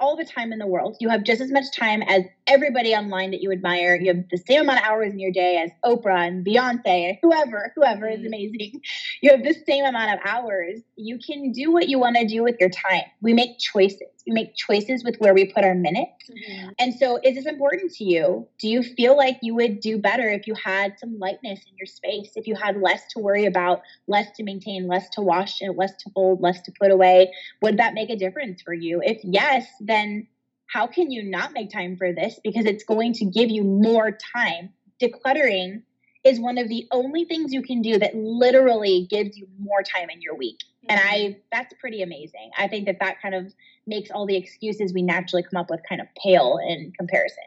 all 0.00 0.16
the 0.16 0.24
time 0.24 0.52
in 0.52 0.58
the 0.58 0.66
world. 0.66 0.96
You 0.98 1.10
have 1.10 1.22
just 1.22 1.40
as 1.40 1.52
much 1.52 1.70
time 1.76 2.02
as 2.02 2.24
everybody 2.50 2.94
online 2.94 3.30
that 3.30 3.40
you 3.40 3.52
admire. 3.52 3.96
You 3.96 4.12
have 4.12 4.24
the 4.28 4.36
same 4.36 4.62
amount 4.62 4.80
of 4.80 4.84
hours 4.84 5.12
in 5.12 5.20
your 5.20 5.30
day 5.30 5.56
as 5.56 5.70
Oprah 5.84 6.26
and 6.26 6.44
Beyonce 6.44 7.08
and 7.08 7.18
whoever, 7.22 7.72
whoever 7.76 8.08
is 8.08 8.18
mm-hmm. 8.18 8.26
amazing. 8.26 8.80
You 9.22 9.30
have 9.30 9.44
the 9.44 9.54
same 9.66 9.84
amount 9.84 10.14
of 10.14 10.18
hours. 10.26 10.80
You 10.96 11.18
can 11.18 11.52
do 11.52 11.70
what 11.70 11.88
you 11.88 11.98
want 11.98 12.16
to 12.16 12.26
do 12.26 12.42
with 12.42 12.56
your 12.58 12.68
time. 12.70 13.04
We 13.22 13.34
make 13.34 13.58
choices. 13.58 14.00
We 14.26 14.32
make 14.32 14.54
choices 14.56 15.04
with 15.04 15.16
where 15.18 15.32
we 15.32 15.46
put 15.46 15.64
our 15.64 15.74
minutes. 15.74 16.28
Mm-hmm. 16.28 16.68
And 16.78 16.94
so, 16.94 17.18
is 17.22 17.36
this 17.36 17.46
important 17.46 17.92
to 17.94 18.04
you? 18.04 18.48
Do 18.58 18.68
you 18.68 18.82
feel 18.82 19.16
like 19.16 19.38
you 19.42 19.54
would 19.54 19.80
do 19.80 19.96
better 19.96 20.28
if 20.28 20.46
you 20.46 20.54
had 20.54 20.98
some 20.98 21.18
lightness 21.18 21.60
in 21.68 21.76
your 21.76 21.86
space, 21.86 22.32
if 22.34 22.46
you 22.46 22.56
had 22.56 22.80
less 22.80 23.06
to 23.12 23.20
worry 23.20 23.46
about, 23.46 23.82
less 24.08 24.30
to 24.32 24.42
maintain, 24.42 24.88
less 24.88 25.08
to 25.10 25.20
wash, 25.20 25.60
and 25.60 25.76
less 25.76 25.96
to 26.02 26.10
fold, 26.10 26.40
less 26.42 26.60
to 26.62 26.72
put 26.80 26.90
away? 26.90 27.32
Would 27.62 27.78
that 27.78 27.94
make 27.94 28.10
a 28.10 28.16
difference 28.16 28.60
for 28.62 28.74
you? 28.74 29.00
If 29.04 29.20
yes, 29.22 29.66
then 29.80 30.26
how 30.72 30.86
can 30.86 31.10
you 31.10 31.22
not 31.22 31.52
make 31.52 31.70
time 31.70 31.96
for 31.96 32.12
this? 32.12 32.38
Because 32.42 32.64
it's 32.64 32.84
going 32.84 33.12
to 33.14 33.24
give 33.24 33.50
you 33.50 33.64
more 33.64 34.16
time. 34.34 34.70
Decluttering 35.02 35.82
is 36.24 36.38
one 36.38 36.58
of 36.58 36.68
the 36.68 36.86
only 36.92 37.24
things 37.24 37.52
you 37.52 37.62
can 37.62 37.82
do 37.82 37.98
that 37.98 38.14
literally 38.14 39.06
gives 39.10 39.36
you 39.36 39.48
more 39.58 39.82
time 39.82 40.10
in 40.10 40.20
your 40.20 40.36
week. 40.36 40.58
Mm-hmm. 40.84 40.90
And 40.90 41.00
I 41.02 41.36
that's 41.50 41.74
pretty 41.80 42.02
amazing. 42.02 42.50
I 42.56 42.68
think 42.68 42.86
that 42.86 42.98
that 43.00 43.20
kind 43.20 43.34
of 43.34 43.52
makes 43.86 44.10
all 44.10 44.26
the 44.26 44.36
excuses 44.36 44.92
we 44.92 45.02
naturally 45.02 45.42
come 45.42 45.60
up 45.60 45.70
with 45.70 45.80
kind 45.88 46.00
of 46.00 46.06
pale 46.22 46.58
in 46.64 46.92
comparison. 46.96 47.44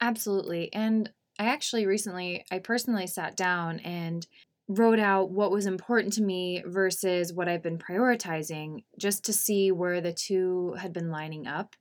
Absolutely. 0.00 0.72
And 0.72 1.10
I 1.38 1.46
actually 1.46 1.86
recently 1.86 2.44
I 2.50 2.60
personally 2.60 3.06
sat 3.06 3.36
down 3.36 3.80
and 3.80 4.26
wrote 4.68 4.98
out 4.98 5.30
what 5.30 5.50
was 5.50 5.66
important 5.66 6.12
to 6.12 6.22
me 6.22 6.62
versus 6.66 7.32
what 7.32 7.48
I've 7.48 7.62
been 7.62 7.78
prioritizing 7.78 8.84
just 8.98 9.24
to 9.24 9.32
see 9.32 9.70
where 9.70 10.00
the 10.00 10.12
two 10.12 10.74
had 10.74 10.92
been 10.92 11.10
lining 11.10 11.46
up. 11.46 11.76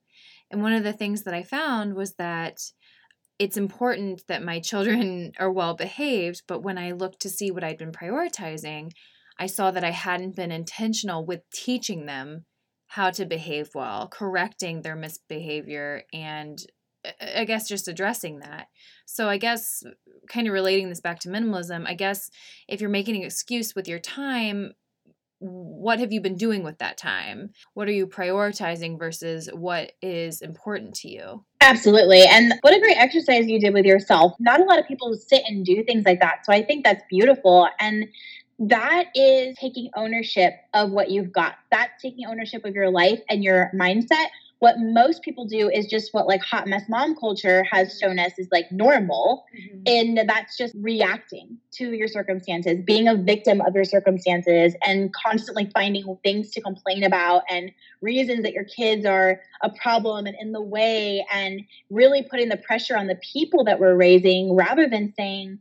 And 0.52 0.62
one 0.62 0.74
of 0.74 0.84
the 0.84 0.94
things 0.94 1.24
that 1.24 1.34
I 1.34 1.44
found 1.44 1.96
was 1.96 2.14
that 2.16 2.60
it's 3.38 3.58
important 3.58 4.24
that 4.28 4.44
my 4.44 4.60
children 4.60 5.32
are 5.40 5.52
well 5.52 5.76
behaved, 5.76 6.44
but 6.48 6.64
when 6.64 6.78
I 6.78 6.92
looked 6.92 7.22
to 7.22 7.30
see 7.30 7.52
what 7.52 7.64
I'd 7.64 7.78
been 7.78 7.92
prioritizing, 7.92 8.92
I 9.38 9.48
saw 9.48 9.72
that 9.72 9.84
I 9.84 9.92
hadn't 9.92 10.36
been 10.36 10.52
intentional 10.52 11.26
with 11.26 11.42
teaching 11.52 12.06
them 12.06 12.46
how 12.88 13.10
to 13.12 13.26
behave 13.26 13.70
well, 13.76 14.08
correcting 14.08 14.82
their 14.82 14.96
misbehavior, 14.96 16.04
and 16.14 16.60
uh, 17.04 17.40
I 17.40 17.46
guess 17.46 17.68
just 17.68 17.88
addressing 17.88 18.40
that. 18.40 18.68
So, 19.06 19.28
I 19.28 19.38
guess 19.38 19.84
kind 20.30 20.48
of 20.48 20.54
relating 20.54 20.90
this 20.90 21.02
back 21.02 21.20
to 21.22 21.30
minimalism, 21.30 21.86
I 21.88 21.96
guess 21.96 22.30
if 22.70 22.80
you're 22.80 22.90
making 22.90 23.18
an 23.18 23.24
excuse 23.24 23.76
with 23.76 23.88
your 23.88 24.00
time, 24.00 24.72
what 25.40 26.00
have 26.00 26.12
you 26.12 26.22
been 26.22 26.38
doing 26.38 26.64
with 26.64 26.78
that 26.80 26.98
time? 26.98 27.52
What 27.74 27.88
are 27.88 27.94
you 27.94 28.08
prioritizing 28.08 28.98
versus 28.98 29.50
what 29.54 29.92
is 30.02 30.42
important 30.42 30.96
to 30.96 31.10
you? 31.10 31.44
Absolutely. 31.62 32.24
And 32.24 32.54
what 32.62 32.74
a 32.74 32.80
great 32.80 32.98
exercise 32.98 33.48
you 33.48 33.60
did 33.60 33.74
with 33.74 33.86
yourself. 33.86 34.34
Not 34.40 34.62
a 34.62 34.64
lot 34.64 34.80
of 34.80 34.88
people 34.88 35.14
sit 35.16 35.44
and 35.48 35.66
do 35.66 35.84
things 35.84 36.06
like 36.06 36.20
that. 36.22 36.46
So 36.46 36.54
I 36.54 36.64
think 36.64 36.84
that's 36.84 37.04
beautiful. 37.10 37.68
And 37.80 38.08
that 38.60 39.08
is 39.16 39.58
taking 39.58 39.90
ownership 39.96 40.54
of 40.74 40.92
what 40.92 41.10
you've 41.10 41.32
got. 41.32 41.56
That's 41.72 42.02
taking 42.02 42.26
ownership 42.26 42.64
of 42.64 42.74
your 42.74 42.90
life 42.90 43.20
and 43.30 43.44
your 43.44 43.72
mindset 43.76 44.28
what 44.60 44.76
most 44.80 45.22
people 45.22 45.46
do 45.46 45.70
is 45.70 45.86
just 45.86 46.14
what 46.14 46.28
like 46.28 46.42
hot 46.42 46.68
mess 46.68 46.84
mom 46.90 47.16
culture 47.16 47.64
has 47.72 47.98
shown 48.00 48.20
us 48.20 48.32
is 48.38 48.48
like 48.52 48.72
normal 48.72 49.46
mm-hmm. 49.56 49.82
and 49.86 50.30
that's 50.30 50.58
just 50.58 50.74
reacting 50.78 51.58
to 51.72 51.92
your 51.92 52.08
circumstances 52.08 52.80
being 52.86 53.08
a 53.08 53.16
victim 53.16 53.62
of 53.62 53.76
your 53.76 53.84
circumstances 53.84 54.74
and 54.86 55.14
constantly 55.14 55.70
finding 55.74 56.18
things 56.24 56.52
to 56.52 56.62
complain 56.62 57.04
about 57.04 57.44
and 57.50 57.72
reasons 58.02 58.44
that 58.44 58.54
your 58.54 58.66
kids 58.66 59.06
are 59.06 59.42
a 59.62 59.70
problem 59.70 60.26
and 60.26 60.36
in 60.40 60.52
the 60.52 60.62
way 60.62 61.26
and 61.32 61.62
really 61.90 62.24
putting 62.24 62.50
the 62.50 62.58
pressure 62.58 62.98
on 62.98 63.08
the 63.08 63.20
people 63.34 63.64
that 63.64 63.80
we're 63.80 63.96
raising 63.96 64.56
rather 64.56 64.88
than 64.88 65.14
saying 65.18 65.60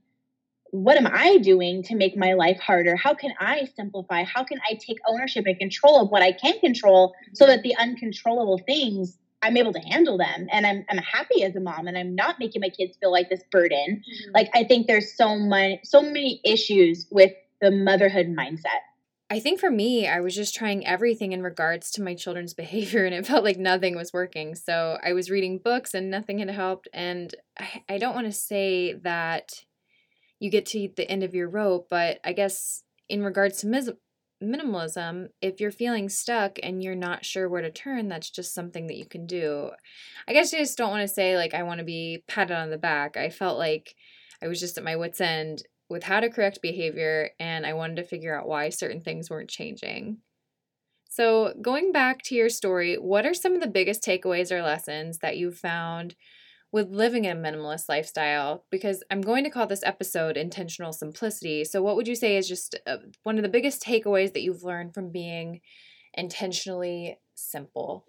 what 0.74 0.96
am 0.96 1.06
I 1.06 1.38
doing 1.38 1.84
to 1.84 1.94
make 1.94 2.16
my 2.16 2.32
life 2.32 2.58
harder? 2.58 2.96
How 2.96 3.14
can 3.14 3.32
I 3.38 3.68
simplify? 3.76 4.24
How 4.24 4.42
can 4.42 4.58
I 4.68 4.74
take 4.74 4.98
ownership 5.06 5.44
and 5.46 5.56
control 5.56 6.02
of 6.02 6.10
what 6.10 6.20
I 6.20 6.32
can 6.32 6.58
control 6.58 7.14
so 7.32 7.46
that 7.46 7.62
the 7.62 7.76
uncontrollable 7.76 8.58
things 8.58 9.16
I'm 9.40 9.56
able 9.56 9.72
to 9.72 9.78
handle 9.78 10.18
them 10.18 10.48
and 10.50 10.66
I'm 10.66 10.84
I'm 10.90 10.98
happy 10.98 11.44
as 11.44 11.54
a 11.54 11.60
mom 11.60 11.86
and 11.86 11.96
I'm 11.96 12.16
not 12.16 12.40
making 12.40 12.60
my 12.60 12.70
kids 12.70 12.96
feel 13.00 13.12
like 13.12 13.30
this 13.30 13.44
burden. 13.52 14.02
Mm-hmm. 14.02 14.32
Like 14.34 14.48
I 14.52 14.64
think 14.64 14.88
there's 14.88 15.16
so 15.16 15.36
many 15.36 15.78
so 15.84 16.02
many 16.02 16.40
issues 16.44 17.06
with 17.08 17.30
the 17.60 17.70
motherhood 17.70 18.26
mindset. 18.26 18.82
I 19.30 19.38
think 19.38 19.60
for 19.60 19.70
me, 19.70 20.08
I 20.08 20.18
was 20.20 20.34
just 20.34 20.56
trying 20.56 20.84
everything 20.84 21.30
in 21.30 21.42
regards 21.42 21.92
to 21.92 22.02
my 22.02 22.16
children's 22.16 22.52
behavior, 22.64 23.04
and 23.04 23.14
it 23.14 23.26
felt 23.26 23.44
like 23.44 23.58
nothing 23.58 23.94
was 23.94 24.12
working. 24.12 24.56
So 24.56 24.98
I 25.04 25.12
was 25.12 25.30
reading 25.30 25.58
books, 25.58 25.94
and 25.94 26.10
nothing 26.10 26.40
had 26.40 26.50
helped. 26.50 26.88
And 26.92 27.34
I, 27.58 27.82
I 27.88 27.98
don't 27.98 28.14
want 28.14 28.26
to 28.26 28.32
say 28.32 28.92
that 28.92 29.64
you 30.44 30.50
get 30.50 30.66
to 30.66 30.90
the 30.94 31.10
end 31.10 31.22
of 31.22 31.34
your 31.34 31.48
rope. 31.48 31.86
But 31.88 32.20
I 32.22 32.34
guess 32.34 32.82
in 33.08 33.24
regards 33.24 33.60
to 33.60 33.66
mis- 33.66 33.90
minimalism, 34.42 35.28
if 35.40 35.58
you're 35.58 35.70
feeling 35.70 36.10
stuck 36.10 36.58
and 36.62 36.82
you're 36.82 36.94
not 36.94 37.24
sure 37.24 37.48
where 37.48 37.62
to 37.62 37.70
turn, 37.70 38.08
that's 38.08 38.28
just 38.28 38.52
something 38.52 38.86
that 38.88 38.98
you 38.98 39.06
can 39.06 39.26
do. 39.26 39.70
I 40.28 40.34
guess 40.34 40.52
I 40.52 40.58
just 40.58 40.76
don't 40.76 40.90
want 40.90 41.00
to 41.00 41.14
say, 41.14 41.38
like, 41.38 41.54
I 41.54 41.62
want 41.62 41.78
to 41.78 41.84
be 41.84 42.24
patted 42.28 42.54
on 42.58 42.68
the 42.68 42.76
back. 42.76 43.16
I 43.16 43.30
felt 43.30 43.56
like 43.56 43.94
I 44.42 44.46
was 44.46 44.60
just 44.60 44.76
at 44.76 44.84
my 44.84 44.96
wits' 44.96 45.22
end 45.22 45.62
with 45.88 46.02
how 46.02 46.20
to 46.20 46.28
correct 46.28 46.60
behavior, 46.60 47.30
and 47.40 47.64
I 47.64 47.72
wanted 47.72 47.96
to 47.96 48.04
figure 48.04 48.38
out 48.38 48.46
why 48.46 48.68
certain 48.68 49.00
things 49.00 49.30
weren't 49.30 49.48
changing. 49.48 50.18
So, 51.08 51.54
going 51.62 51.90
back 51.90 52.22
to 52.24 52.34
your 52.34 52.50
story, 52.50 52.96
what 52.96 53.24
are 53.24 53.34
some 53.34 53.54
of 53.54 53.62
the 53.62 53.66
biggest 53.66 54.02
takeaways 54.02 54.52
or 54.52 54.60
lessons 54.60 55.18
that 55.18 55.38
you 55.38 55.52
found 55.52 56.16
with 56.74 56.90
living 56.90 57.24
a 57.24 57.36
minimalist 57.36 57.88
lifestyle 57.88 58.64
because 58.68 59.04
I'm 59.08 59.20
going 59.20 59.44
to 59.44 59.50
call 59.50 59.68
this 59.68 59.84
episode 59.84 60.36
intentional 60.36 60.92
simplicity. 60.92 61.64
So, 61.64 61.80
what 61.80 61.94
would 61.94 62.08
you 62.08 62.16
say 62.16 62.36
is 62.36 62.48
just 62.48 62.74
uh, 62.84 62.96
one 63.22 63.36
of 63.36 63.44
the 63.44 63.48
biggest 63.48 63.80
takeaways 63.80 64.32
that 64.32 64.42
you've 64.42 64.64
learned 64.64 64.92
from 64.92 65.12
being 65.12 65.60
intentionally 66.14 67.20
simple? 67.36 68.06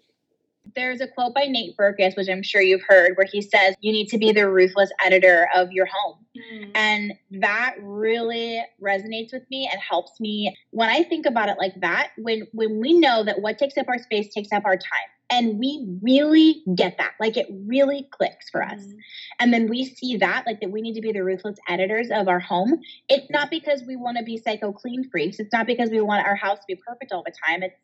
There's 0.74 1.00
a 1.00 1.06
quote 1.06 1.32
by 1.32 1.44
Nate 1.44 1.76
Berkus, 1.76 2.16
which 2.16 2.28
I'm 2.28 2.42
sure 2.42 2.60
you've 2.60 2.82
heard, 2.88 3.12
where 3.16 3.28
he 3.30 3.40
says, 3.40 3.76
You 3.82 3.92
need 3.92 4.08
to 4.08 4.18
be 4.18 4.32
the 4.32 4.50
ruthless 4.50 4.90
editor 5.04 5.48
of 5.54 5.70
your 5.70 5.86
home. 5.86 6.26
Mm. 6.36 6.70
And 6.74 7.14
that 7.40 7.76
really 7.80 8.64
resonates 8.82 9.32
with 9.32 9.48
me 9.48 9.70
and 9.70 9.80
helps 9.80 10.18
me 10.18 10.56
when 10.72 10.88
I 10.88 11.04
think 11.04 11.24
about 11.24 11.48
it 11.48 11.56
like 11.58 11.80
that. 11.82 12.10
When 12.18 12.48
when 12.50 12.80
we 12.80 12.98
know 12.98 13.22
that 13.22 13.40
what 13.40 13.58
takes 13.58 13.78
up 13.78 13.86
our 13.86 13.98
space 13.98 14.34
takes 14.34 14.50
up 14.50 14.64
our 14.64 14.76
time 14.76 15.08
and 15.30 15.58
we 15.58 15.98
really 16.02 16.62
get 16.74 16.98
that. 16.98 17.12
Like 17.18 17.36
it 17.36 17.46
really 17.50 18.08
clicks 18.10 18.48
for 18.50 18.62
us. 18.62 18.80
Mm-hmm. 18.80 18.98
and 19.40 19.52
then 19.52 19.68
we 19.68 19.84
see 19.84 20.16
that 20.18 20.44
like 20.46 20.60
that 20.60 20.70
we 20.70 20.80
need 20.82 20.94
to 20.94 21.00
be 21.00 21.12
the 21.12 21.24
ruthless 21.24 21.58
editors 21.68 22.08
of 22.10 22.28
our 22.28 22.40
home. 22.40 22.80
It's 23.08 23.30
not 23.30 23.50
because 23.50 23.82
we 23.84 23.96
want 23.96 24.18
to 24.18 24.24
be 24.24 24.36
psycho 24.36 24.72
clean 24.72 25.08
freaks. 25.10 25.38
It's 25.38 25.52
not 25.52 25.66
because 25.66 25.90
we 25.90 26.00
want 26.00 26.26
our 26.26 26.36
house 26.36 26.58
to 26.58 26.64
be 26.68 26.76
perfect 26.76 27.12
all 27.12 27.22
the 27.24 27.32
time. 27.46 27.62
It's 27.62 27.76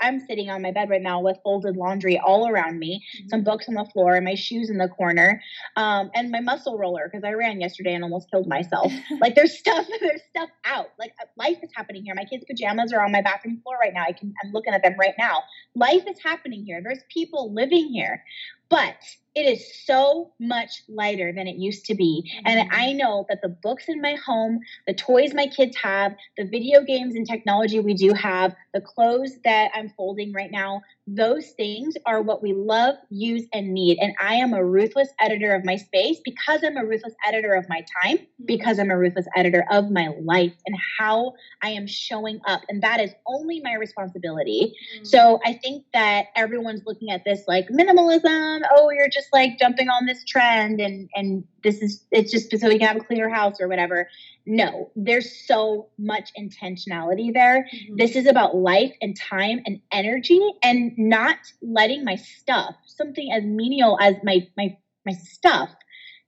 I'm 0.00 0.20
sitting 0.20 0.50
on 0.50 0.62
my 0.62 0.72
bed 0.72 0.88
right 0.90 1.02
now 1.02 1.20
with 1.20 1.38
folded 1.44 1.76
laundry 1.76 2.18
all 2.18 2.48
around 2.48 2.78
me, 2.78 3.04
mm-hmm. 3.16 3.28
some 3.28 3.44
books 3.44 3.68
on 3.68 3.74
the 3.74 3.84
floor, 3.84 4.14
and 4.14 4.24
my 4.24 4.34
shoes 4.34 4.70
in 4.70 4.78
the 4.78 4.88
corner, 4.88 5.42
um, 5.76 6.10
and 6.14 6.30
my 6.30 6.40
muscle 6.40 6.78
roller 6.78 7.08
because 7.10 7.24
I 7.24 7.32
ran 7.32 7.60
yesterday 7.60 7.94
and 7.94 8.02
almost 8.02 8.30
killed 8.30 8.48
myself. 8.48 8.92
like 9.20 9.34
there's 9.34 9.58
stuff, 9.58 9.86
there's 10.00 10.22
stuff 10.30 10.48
out. 10.64 10.88
Like 10.98 11.12
uh, 11.20 11.26
life 11.36 11.58
is 11.62 11.70
happening 11.74 12.04
here. 12.04 12.14
My 12.14 12.24
kids' 12.24 12.44
pajamas 12.46 12.92
are 12.92 13.04
on 13.04 13.12
my 13.12 13.22
bathroom 13.22 13.60
floor 13.62 13.76
right 13.80 13.92
now. 13.92 14.04
I 14.06 14.12
can, 14.12 14.32
I'm 14.42 14.52
looking 14.52 14.72
at 14.72 14.82
them 14.82 14.94
right 14.98 15.14
now. 15.18 15.42
Life 15.74 16.04
is 16.08 16.18
happening 16.22 16.64
here. 16.64 16.80
There's 16.82 17.02
people 17.12 17.52
living 17.52 17.88
here, 17.88 18.22
but 18.68 18.96
it 19.38 19.46
is 19.46 19.64
so 19.84 20.32
much 20.40 20.82
lighter 20.88 21.32
than 21.32 21.46
it 21.46 21.56
used 21.56 21.86
to 21.86 21.94
be. 21.94 22.28
And 22.44 22.60
mm-hmm. 22.60 22.80
I 22.80 22.92
know 22.92 23.24
that 23.28 23.40
the 23.40 23.48
books 23.48 23.84
in 23.88 24.00
my 24.00 24.16
home, 24.26 24.58
the 24.86 24.94
toys 24.94 25.32
my 25.32 25.46
kids 25.46 25.76
have, 25.76 26.16
the 26.36 26.44
video 26.44 26.82
games 26.82 27.14
and 27.14 27.26
technology 27.26 27.78
we 27.78 27.94
do 27.94 28.12
have, 28.14 28.54
the 28.74 28.80
clothes 28.80 29.38
that 29.44 29.70
I'm 29.74 29.90
folding 29.96 30.32
right 30.32 30.50
now, 30.50 30.82
those 31.06 31.50
things 31.50 31.94
are 32.04 32.20
what 32.20 32.42
we 32.42 32.52
love, 32.52 32.96
use, 33.10 33.44
and 33.52 33.72
need. 33.72 33.98
And 34.00 34.14
I 34.20 34.34
am 34.34 34.52
a 34.52 34.62
ruthless 34.62 35.08
editor 35.20 35.54
of 35.54 35.64
my 35.64 35.76
space 35.76 36.18
because 36.24 36.62
I'm 36.62 36.76
a 36.76 36.84
ruthless 36.84 37.14
editor 37.26 37.54
of 37.54 37.66
my 37.68 37.84
time, 38.02 38.18
mm-hmm. 38.18 38.44
because 38.44 38.78
I'm 38.78 38.90
a 38.90 38.98
ruthless 38.98 39.26
editor 39.34 39.64
of 39.70 39.90
my 39.90 40.08
life 40.20 40.52
and 40.66 40.76
how 40.98 41.34
I 41.62 41.70
am 41.70 41.86
showing 41.86 42.40
up. 42.46 42.62
And 42.68 42.82
that 42.82 43.00
is 43.00 43.12
only 43.26 43.60
my 43.60 43.74
responsibility. 43.74 44.74
Mm-hmm. 44.96 45.04
So 45.04 45.40
I 45.44 45.54
think 45.54 45.84
that 45.94 46.26
everyone's 46.36 46.82
looking 46.84 47.10
at 47.10 47.24
this 47.24 47.44
like 47.48 47.68
minimalism. 47.68 48.62
Oh, 48.76 48.90
you're 48.90 49.08
just 49.08 49.27
like 49.32 49.58
jumping 49.58 49.88
on 49.88 50.06
this 50.06 50.24
trend 50.24 50.80
and, 50.80 51.08
and 51.14 51.44
this 51.62 51.82
is, 51.82 52.04
it's 52.10 52.30
just 52.30 52.50
so 52.58 52.68
we 52.68 52.78
can 52.78 52.88
have 52.88 52.96
a 52.96 53.04
cleaner 53.04 53.28
house 53.28 53.60
or 53.60 53.68
whatever 53.68 54.08
no, 54.48 54.90
there's 54.96 55.46
so 55.46 55.90
much 55.98 56.30
intentionality 56.38 57.32
there. 57.32 57.68
Mm-hmm. 57.72 57.96
This 57.96 58.16
is 58.16 58.26
about 58.26 58.56
life 58.56 58.94
and 59.02 59.14
time 59.14 59.60
and 59.66 59.78
energy 59.92 60.40
and 60.62 60.92
not 60.96 61.36
letting 61.60 62.02
my 62.02 62.16
stuff, 62.16 62.74
something 62.86 63.30
as 63.30 63.44
menial 63.44 63.98
as 64.00 64.14
my 64.24 64.48
my 64.56 64.76
my 65.04 65.12
stuff 65.12 65.68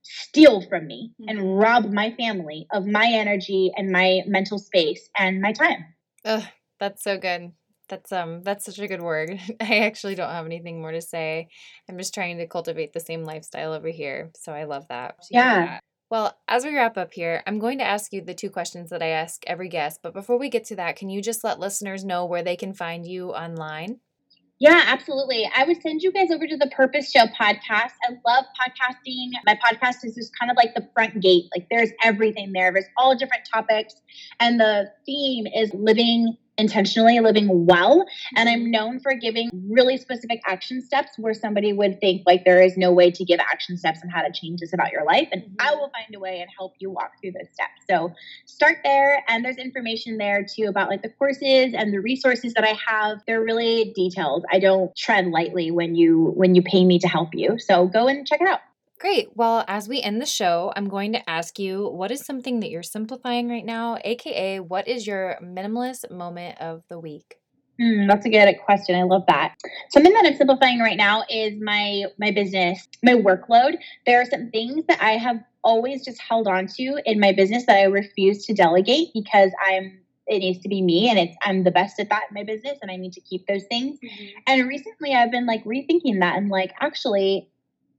steal 0.03 0.61
from 0.69 0.87
me 0.87 1.13
mm-hmm. 1.19 1.31
and 1.31 1.59
rob 1.59 1.91
my 1.91 2.13
family 2.13 2.67
of 2.73 2.87
my 2.87 3.07
energy 3.07 3.73
and 3.75 3.91
my 3.91 4.21
mental 4.27 4.59
space 4.59 5.09
and 5.19 5.41
my 5.41 5.53
time. 5.53 5.87
Ugh, 6.27 6.45
that's 6.79 7.03
so 7.03 7.17
good. 7.17 7.53
That's 7.91 8.13
um 8.13 8.43
that's 8.43 8.65
such 8.65 8.79
a 8.79 8.89
good 8.89 9.03
word. 9.03 9.39
I 9.61 9.81
actually 9.81 10.15
don't 10.15 10.31
have 10.31 10.47
anything 10.47 10.81
more 10.81 10.93
to 10.93 11.03
say. 11.03 11.49
I'm 11.89 11.99
just 11.99 12.15
trying 12.15 12.39
to 12.39 12.47
cultivate 12.47 12.95
the 12.95 13.01
same 13.01 13.25
lifestyle 13.25 13.75
over 13.75 13.89
here. 13.89 14.31
So 14.37 14.53
I 14.53 14.65
love 14.65 14.89
that. 14.89 15.17
Yeah. 15.31 15.81
Well, 16.11 16.37
as 16.49 16.65
we 16.65 16.75
wrap 16.75 16.97
up 16.97 17.13
here, 17.13 17.43
I'm 17.47 17.61
going 17.61 17.79
to 17.79 17.85
ask 17.85 18.13
you 18.13 18.21
the 18.21 18.35
two 18.35 18.51
questions 18.51 18.91
that 18.91 19.03
I 19.03 19.09
ask 19.09 19.45
every 19.47 19.69
guest. 19.69 20.01
But 20.03 20.13
before 20.13 20.39
we 20.39 20.49
get 20.49 20.65
to 20.67 20.77
that, 20.77 20.97
can 20.97 21.09
you 21.09 21.23
just 21.23 21.45
let 21.45 21.61
listeners 21.61 22.05
know 22.05 22.27
where 22.27 22.43
they 22.43 22.57
can 22.57 22.75
find 22.75 23.07
you 23.07 23.31
online? 23.31 24.01
Yeah, 24.61 24.83
absolutely. 24.89 25.49
I 25.57 25.65
would 25.65 25.81
send 25.81 26.03
you 26.03 26.13
guys 26.13 26.31
over 26.31 26.47
to 26.47 26.57
the 26.57 26.67
Purpose 26.67 27.11
Show 27.11 27.25
podcast. 27.41 27.93
I 28.05 28.11
love 28.27 28.45
podcasting. 28.61 29.31
My 29.47 29.55
podcast 29.55 30.05
is 30.05 30.15
just 30.15 30.39
kind 30.39 30.51
of 30.51 30.57
like 30.57 30.75
the 30.75 30.87
front 30.95 31.23
gate. 31.23 31.45
Like 31.57 31.67
there's 31.71 31.91
everything 32.05 32.53
there. 32.53 32.71
There's 32.71 32.85
all 32.99 33.17
different 33.17 33.49
topics. 33.51 33.95
And 34.39 34.61
the 34.61 34.91
theme 35.07 35.47
is 35.47 35.73
living 35.73 36.37
intentionally 36.61 37.19
living 37.19 37.67
well. 37.67 38.05
And 38.37 38.49
I'm 38.49 38.71
known 38.71 39.01
for 39.01 39.15
giving 39.15 39.51
really 39.69 39.97
specific 39.97 40.41
action 40.47 40.83
steps 40.83 41.13
where 41.19 41.35
somebody 41.35 41.73
would 41.73 42.01
think 42.01 42.23
like 42.27 42.45
there 42.45 42.63
is 42.63 42.77
no 42.77 42.93
way 42.93 43.11
to 43.11 43.25
give 43.25 43.41
action 43.41 43.77
steps 43.77 44.01
on 44.05 44.11
how 44.11 44.23
to 44.23 44.31
change 44.33 44.61
this 44.61 44.73
about 44.73 44.93
your 44.93 45.05
life. 45.05 45.29
And 45.33 45.43
mm-hmm. 45.43 45.55
I 45.59 45.75
will 45.75 45.91
find 45.91 46.15
a 46.15 46.21
way 46.21 46.41
and 46.41 46.51
help 46.57 46.75
you 46.79 46.91
walk 46.91 47.13
through 47.21 47.33
those 47.33 47.49
steps. 47.53 47.83
So 47.89 48.13
start 48.45 48.79
there. 48.85 49.25
And 49.29 49.45
there's 49.45 49.57
information 49.57 50.19
there 50.19 50.45
too 50.45 50.67
about 50.69 50.89
like 50.89 51.03
the 51.03 51.09
courses 51.09 51.75
and 51.75 51.93
the 51.93 52.01
resources 52.01 52.55
that 52.55 52.65
I 52.65 52.79
have. 52.87 53.19
They're 53.27 53.43
really 53.43 53.93
detailed. 53.97 54.45
I 54.53 54.59
don't 54.59 54.95
tread 54.95 55.27
lightly 55.27 55.71
when 55.71 55.95
you 55.95 56.33
when 56.37 56.55
you 56.55 56.63
pay 56.63 56.85
me 56.85 56.99
to 57.01 57.09
help 57.09 57.31
you. 57.33 57.59
So 57.59 57.87
go 57.87 58.07
and 58.07 58.27
check 58.27 58.41
it 58.41 58.49
out. 58.49 58.61
Great. 59.01 59.29
Well, 59.35 59.65
as 59.67 59.89
we 59.89 60.03
end 60.03 60.21
the 60.21 60.27
show, 60.27 60.75
I'm 60.77 60.87
going 60.87 61.15
to 61.15 61.31
ask 61.31 61.59
you 61.59 61.89
what 61.89 62.11
is 62.11 62.27
something 62.27 62.61
that 62.61 62.69
you're 62.69 62.83
simplifying 62.83 63.49
right 63.49 63.65
now, 63.65 63.97
aka 64.05 64.61
what 64.61 64.87
is 64.87 65.07
your 65.07 65.39
minimalist 65.43 66.11
moment 66.11 66.61
of 66.61 66.83
the 66.91 66.99
week? 66.99 67.37
Mm, 67.81 68.07
that's 68.09 68.27
a 68.27 68.29
good 68.29 68.55
question. 68.63 68.95
I 68.95 69.05
love 69.05 69.23
that. 69.27 69.55
Something 69.89 70.13
that 70.13 70.27
I'm 70.27 70.37
simplifying 70.37 70.81
right 70.81 70.99
now 70.99 71.25
is 71.31 71.55
my 71.63 72.05
my 72.19 72.31
business, 72.31 72.87
my 73.03 73.15
workload. 73.15 73.77
There 74.05 74.21
are 74.21 74.27
some 74.27 74.51
things 74.51 74.85
that 74.89 75.03
I 75.03 75.13
have 75.13 75.39
always 75.65 76.05
just 76.05 76.21
held 76.21 76.47
on 76.47 76.67
to 76.67 77.01
in 77.07 77.19
my 77.19 77.33
business 77.33 77.65
that 77.67 77.79
I 77.79 77.85
refuse 77.85 78.45
to 78.47 78.53
delegate 78.53 79.09
because 79.15 79.51
I'm 79.67 79.99
it 80.27 80.41
needs 80.41 80.61
to 80.61 80.69
be 80.69 80.83
me 80.83 81.09
and 81.09 81.19
it's 81.19 81.35
I'm 81.43 81.65
the 81.65 81.71
best 81.71 81.99
at 81.99 82.11
that 82.11 82.25
in 82.29 82.35
my 82.35 82.45
business 82.45 82.79
and 82.83 82.91
I 82.91 82.97
need 82.97 83.15
to 83.15 83.21
keep 83.23 83.47
those 83.47 83.65
things. 83.65 83.99
Mm-hmm. 84.05 84.27
And 84.47 84.69
recently 84.69 85.15
I've 85.15 85.31
been 85.31 85.47
like 85.47 85.65
rethinking 85.65 86.21
that 86.21 86.37
and 86.37 86.51
like 86.51 86.75
actually 86.81 87.49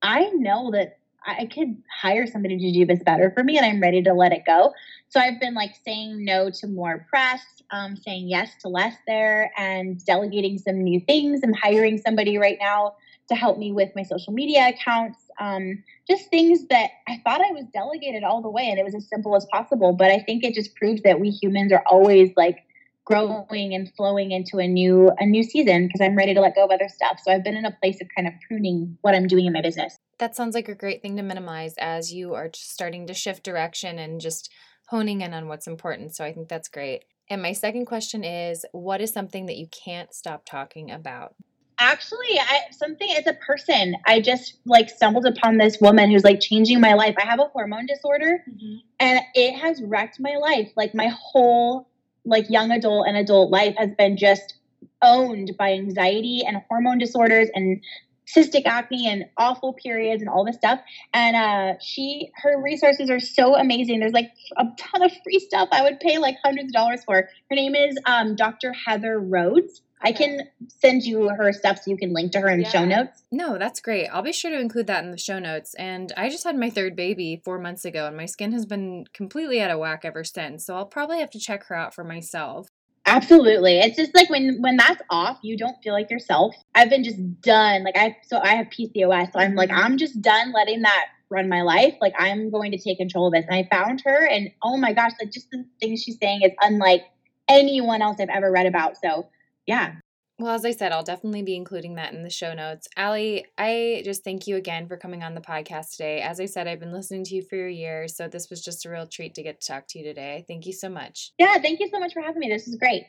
I 0.01 0.29
know 0.33 0.71
that 0.71 0.97
I 1.25 1.45
could 1.45 1.77
hire 2.01 2.25
somebody 2.25 2.57
to 2.57 2.71
do 2.71 2.85
this 2.85 3.03
better 3.03 3.29
for 3.31 3.43
me 3.43 3.57
and 3.57 3.65
I'm 3.65 3.79
ready 3.79 4.01
to 4.03 4.13
let 4.13 4.31
it 4.31 4.43
go. 4.45 4.73
So 5.09 5.19
I've 5.19 5.39
been 5.39 5.53
like 5.53 5.75
saying 5.85 6.25
no 6.25 6.49
to 6.49 6.67
more 6.67 7.05
press, 7.09 7.41
um, 7.69 7.95
saying 7.95 8.27
yes 8.27 8.55
to 8.61 8.69
less 8.69 8.95
there, 9.05 9.51
and 9.57 10.03
delegating 10.03 10.57
some 10.57 10.81
new 10.81 10.99
things. 11.01 11.41
I'm 11.43 11.53
hiring 11.53 11.99
somebody 11.99 12.37
right 12.37 12.57
now 12.59 12.95
to 13.29 13.35
help 13.35 13.57
me 13.57 13.71
with 13.71 13.89
my 13.95 14.03
social 14.03 14.33
media 14.33 14.69
accounts. 14.69 15.19
Um, 15.39 15.83
just 16.07 16.29
things 16.29 16.67
that 16.67 16.89
I 17.07 17.21
thought 17.23 17.41
I 17.41 17.51
was 17.51 17.65
delegated 17.73 18.23
all 18.23 18.41
the 18.41 18.49
way 18.49 18.67
and 18.69 18.79
it 18.79 18.83
was 18.83 18.95
as 18.95 19.07
simple 19.07 19.35
as 19.35 19.45
possible. 19.51 19.93
But 19.93 20.11
I 20.11 20.19
think 20.19 20.43
it 20.43 20.55
just 20.55 20.75
proves 20.75 21.01
that 21.03 21.19
we 21.19 21.29
humans 21.29 21.71
are 21.71 21.83
always 21.85 22.31
like 22.35 22.65
growing 23.11 23.73
and 23.73 23.91
flowing 23.95 24.31
into 24.31 24.57
a 24.57 24.67
new 24.67 25.11
a 25.19 25.25
new 25.25 25.43
season 25.43 25.87
because 25.87 26.01
I'm 26.01 26.15
ready 26.15 26.33
to 26.33 26.41
let 26.41 26.55
go 26.55 26.65
of 26.65 26.71
other 26.71 26.89
stuff. 26.89 27.19
So 27.23 27.31
I've 27.31 27.43
been 27.43 27.55
in 27.55 27.65
a 27.65 27.71
place 27.71 28.01
of 28.01 28.07
kind 28.15 28.27
of 28.27 28.33
pruning 28.47 28.97
what 29.01 29.15
I'm 29.15 29.27
doing 29.27 29.45
in 29.45 29.53
my 29.53 29.61
business. 29.61 29.97
That 30.19 30.35
sounds 30.35 30.55
like 30.55 30.69
a 30.69 30.75
great 30.75 31.01
thing 31.01 31.17
to 31.17 31.23
minimize 31.23 31.75
as 31.77 32.13
you 32.13 32.33
are 32.33 32.49
starting 32.53 33.07
to 33.07 33.13
shift 33.13 33.43
direction 33.43 33.99
and 33.99 34.21
just 34.21 34.51
honing 34.87 35.21
in 35.21 35.33
on 35.33 35.47
what's 35.47 35.67
important. 35.67 36.15
So 36.15 36.23
I 36.23 36.33
think 36.33 36.49
that's 36.49 36.67
great. 36.67 37.05
And 37.29 37.41
my 37.41 37.53
second 37.53 37.85
question 37.85 38.23
is 38.23 38.65
what 38.71 39.01
is 39.01 39.11
something 39.11 39.45
that 39.45 39.57
you 39.57 39.67
can't 39.67 40.13
stop 40.13 40.45
talking 40.45 40.91
about? 40.91 41.33
Actually, 41.79 42.39
I 42.39 42.59
something 42.71 43.09
as 43.17 43.25
a 43.25 43.33
person, 43.33 43.95
I 44.05 44.21
just 44.21 44.57
like 44.65 44.89
stumbled 44.89 45.25
upon 45.25 45.57
this 45.57 45.79
woman 45.81 46.11
who's 46.11 46.23
like 46.23 46.39
changing 46.39 46.79
my 46.79 46.93
life. 46.93 47.15
I 47.17 47.25
have 47.25 47.39
a 47.39 47.45
hormone 47.45 47.87
disorder 47.87 48.43
mm-hmm. 48.47 48.75
and 48.99 49.21
it 49.33 49.57
has 49.57 49.81
wrecked 49.81 50.19
my 50.19 50.35
life. 50.35 50.69
Like 50.75 50.93
my 50.93 51.07
whole 51.07 51.87
like 52.25 52.49
young 52.49 52.71
adult 52.71 53.07
and 53.07 53.17
adult 53.17 53.51
life 53.51 53.75
has 53.77 53.91
been 53.97 54.17
just 54.17 54.55
owned 55.01 55.51
by 55.57 55.71
anxiety 55.71 56.43
and 56.45 56.61
hormone 56.69 56.97
disorders 56.97 57.49
and 57.53 57.81
cystic 58.27 58.65
acne 58.65 59.07
and 59.07 59.25
awful 59.37 59.73
periods 59.73 60.21
and 60.21 60.29
all 60.29 60.45
this 60.45 60.55
stuff. 60.55 60.79
And 61.13 61.35
uh, 61.35 61.79
she, 61.81 62.31
her 62.35 62.61
resources 62.61 63.09
are 63.09 63.19
so 63.19 63.55
amazing. 63.55 63.99
There's 63.99 64.13
like 64.13 64.31
a 64.57 64.65
ton 64.77 65.03
of 65.03 65.11
free 65.23 65.39
stuff 65.39 65.69
I 65.71 65.81
would 65.81 65.99
pay 65.99 66.17
like 66.17 66.37
hundreds 66.43 66.69
of 66.69 66.73
dollars 66.73 67.03
for. 67.03 67.15
Her 67.49 67.55
name 67.55 67.75
is 67.75 67.97
um, 68.05 68.35
Dr. 68.35 68.73
Heather 68.73 69.19
Rhodes. 69.19 69.81
I 70.03 70.11
can 70.11 70.47
send 70.67 71.03
you 71.03 71.29
her 71.29 71.53
stuff 71.53 71.77
so 71.77 71.91
you 71.91 71.97
can 71.97 72.13
link 72.13 72.31
to 72.31 72.39
her 72.39 72.49
in 72.49 72.61
yeah. 72.61 72.69
show 72.69 72.85
notes. 72.85 73.23
No, 73.31 73.57
that's 73.57 73.79
great. 73.79 74.07
I'll 74.07 74.23
be 74.23 74.31
sure 74.31 74.51
to 74.51 74.59
include 74.59 74.87
that 74.87 75.03
in 75.03 75.11
the 75.11 75.17
show 75.17 75.39
notes. 75.39 75.73
And 75.75 76.11
I 76.17 76.29
just 76.29 76.43
had 76.43 76.57
my 76.57 76.69
third 76.69 76.95
baby 76.95 77.41
four 77.43 77.59
months 77.59 77.85
ago, 77.85 78.07
and 78.07 78.17
my 78.17 78.25
skin 78.25 78.51
has 78.53 78.65
been 78.65 79.05
completely 79.13 79.61
out 79.61 79.71
of 79.71 79.79
whack 79.79 80.01
ever 80.03 80.23
since. 80.23 80.65
So 80.65 80.75
I'll 80.75 80.85
probably 80.85 81.19
have 81.19 81.31
to 81.31 81.39
check 81.39 81.65
her 81.67 81.75
out 81.75 81.93
for 81.93 82.03
myself. 82.03 82.67
Absolutely. 83.05 83.79
It's 83.79 83.97
just 83.97 84.13
like 84.15 84.29
when 84.29 84.57
when 84.61 84.77
that's 84.77 85.01
off, 85.09 85.39
you 85.41 85.57
don't 85.57 85.75
feel 85.83 85.93
like 85.93 86.11
yourself. 86.11 86.55
I've 86.75 86.89
been 86.89 87.03
just 87.03 87.41
done. 87.41 87.83
Like 87.83 87.97
I 87.97 88.15
so 88.23 88.39
I 88.39 88.55
have 88.55 88.67
PCOS, 88.67 89.33
so 89.33 89.39
I'm 89.39 89.55
like 89.55 89.69
mm-hmm. 89.69 89.85
I'm 89.85 89.97
just 89.97 90.21
done 90.21 90.51
letting 90.53 90.81
that 90.83 91.05
run 91.29 91.49
my 91.49 91.61
life. 91.63 91.95
Like 91.99 92.13
I'm 92.19 92.51
going 92.51 92.71
to 92.71 92.77
take 92.77 92.99
control 92.99 93.27
of 93.27 93.33
this. 93.33 93.45
And 93.49 93.55
I 93.55 93.67
found 93.75 94.01
her 94.05 94.27
and 94.27 94.51
oh 94.61 94.77
my 94.77 94.93
gosh, 94.93 95.13
like 95.19 95.31
just 95.31 95.49
the 95.49 95.65
things 95.79 96.03
she's 96.03 96.17
saying 96.21 96.41
is 96.43 96.51
unlike 96.61 97.03
anyone 97.47 98.01
else 98.01 98.17
I've 98.19 98.29
ever 98.29 98.51
read 98.51 98.67
about. 98.67 98.97
So 99.03 99.27
yeah. 99.65 99.95
Well, 100.39 100.55
as 100.55 100.65
I 100.65 100.71
said, 100.71 100.91
I'll 100.91 101.03
definitely 101.03 101.43
be 101.43 101.55
including 101.55 101.95
that 101.95 102.13
in 102.13 102.23
the 102.23 102.29
show 102.31 102.55
notes. 102.55 102.87
Allie, 102.97 103.45
I 103.59 104.01
just 104.03 104.23
thank 104.23 104.47
you 104.47 104.55
again 104.55 104.87
for 104.87 104.97
coming 104.97 105.21
on 105.21 105.35
the 105.35 105.41
podcast 105.41 105.91
today. 105.91 106.19
As 106.21 106.39
I 106.39 106.45
said, 106.45 106.67
I've 106.67 106.79
been 106.79 106.91
listening 106.91 107.23
to 107.25 107.35
you 107.35 107.43
for 107.43 107.67
a 107.67 107.71
year, 107.71 108.07
so 108.07 108.27
this 108.27 108.49
was 108.49 108.63
just 108.63 108.83
a 108.85 108.89
real 108.89 109.05
treat 109.05 109.35
to 109.35 109.43
get 109.43 109.61
to 109.61 109.67
talk 109.67 109.85
to 109.89 109.99
you 109.99 110.03
today. 110.03 110.43
Thank 110.47 110.65
you 110.65 110.73
so 110.73 110.89
much. 110.89 111.31
Yeah, 111.37 111.59
thank 111.59 111.79
you 111.79 111.89
so 111.89 111.99
much 111.99 112.13
for 112.13 112.21
having 112.21 112.39
me. 112.39 112.49
This 112.49 112.67
is 112.67 112.75
great. 112.75 113.03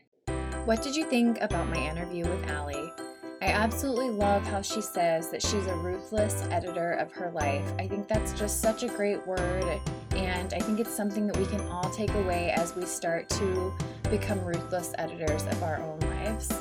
What 0.67 0.83
did 0.83 0.95
you 0.95 1.07
think 1.07 1.41
about 1.41 1.69
my 1.69 1.79
interview 1.91 2.29
with 2.29 2.47
Allie? 2.51 2.93
I 3.41 3.47
absolutely 3.47 4.11
love 4.11 4.47
how 4.47 4.61
she 4.61 4.81
says 4.81 5.31
that 5.31 5.43
she's 5.43 5.67
a 5.67 5.75
ruthless 5.75 6.45
editor 6.51 6.93
of 6.93 7.11
her 7.13 7.31
life. 7.31 7.65
I 7.79 7.89
think 7.89 8.07
that's 8.07 8.39
just 8.39 8.61
such 8.61 8.83
a 8.83 8.89
great 8.89 9.27
word, 9.27 9.81
and 10.15 10.53
I 10.53 10.61
think 10.61 10.79
it's 10.79 10.95
something 10.95 11.27
that 11.27 11.37
we 11.39 11.47
can 11.47 11.61
all 11.63 11.91
take 11.91 12.13
away 12.15 12.51
as 12.51 12.77
we 12.77 12.85
start 12.85 13.29
to 13.31 13.73
become 14.11 14.39
ruthless 14.45 14.93
editors 14.99 15.45
of 15.47 15.63
our 15.63 15.79
own 15.79 15.99
lives. 16.33 16.53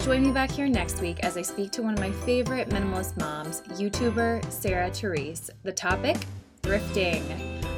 Join 0.00 0.22
me 0.22 0.30
back 0.30 0.50
here 0.50 0.68
next 0.68 1.00
week 1.00 1.20
as 1.20 1.36
I 1.36 1.42
speak 1.42 1.70
to 1.72 1.82
one 1.82 1.92
of 1.94 2.00
my 2.00 2.10
favorite 2.24 2.70
minimalist 2.70 3.18
moms, 3.18 3.62
YouTuber 3.62 4.50
Sarah 4.50 4.90
Therese. 4.90 5.50
The 5.64 5.72
topic 5.72 6.16
thrifting. 6.62 7.22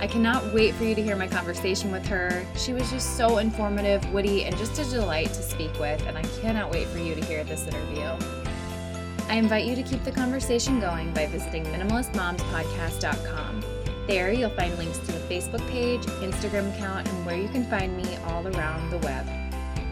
I 0.00 0.06
cannot 0.06 0.54
wait 0.54 0.74
for 0.74 0.84
you 0.84 0.94
to 0.94 1.02
hear 1.02 1.16
my 1.16 1.26
conversation 1.28 1.90
with 1.92 2.06
her. 2.06 2.44
She 2.56 2.72
was 2.72 2.90
just 2.90 3.16
so 3.16 3.38
informative, 3.38 4.10
witty, 4.12 4.44
and 4.44 4.56
just 4.56 4.78
a 4.78 4.84
delight 4.84 5.28
to 5.28 5.42
speak 5.42 5.78
with, 5.78 6.04
and 6.06 6.16
I 6.16 6.22
cannot 6.40 6.70
wait 6.70 6.86
for 6.88 6.98
you 6.98 7.14
to 7.14 7.24
hear 7.24 7.44
this 7.44 7.66
interview. 7.66 8.16
I 9.28 9.34
invite 9.34 9.66
you 9.66 9.76
to 9.76 9.82
keep 9.82 10.02
the 10.02 10.10
conversation 10.10 10.80
going 10.80 11.12
by 11.12 11.26
visiting 11.26 11.64
minimalistmomspodcast.com. 11.66 13.64
There, 14.06 14.32
you'll 14.32 14.50
find 14.50 14.76
links 14.78 14.98
to 14.98 15.12
the 15.12 15.20
Facebook 15.32 15.64
page, 15.68 16.00
Instagram 16.00 16.74
account, 16.74 17.06
and 17.08 17.26
where 17.26 17.36
you 17.36 17.48
can 17.48 17.64
find 17.66 17.96
me 17.96 18.16
all 18.26 18.46
around 18.48 18.90
the 18.90 18.98
web. 18.98 19.39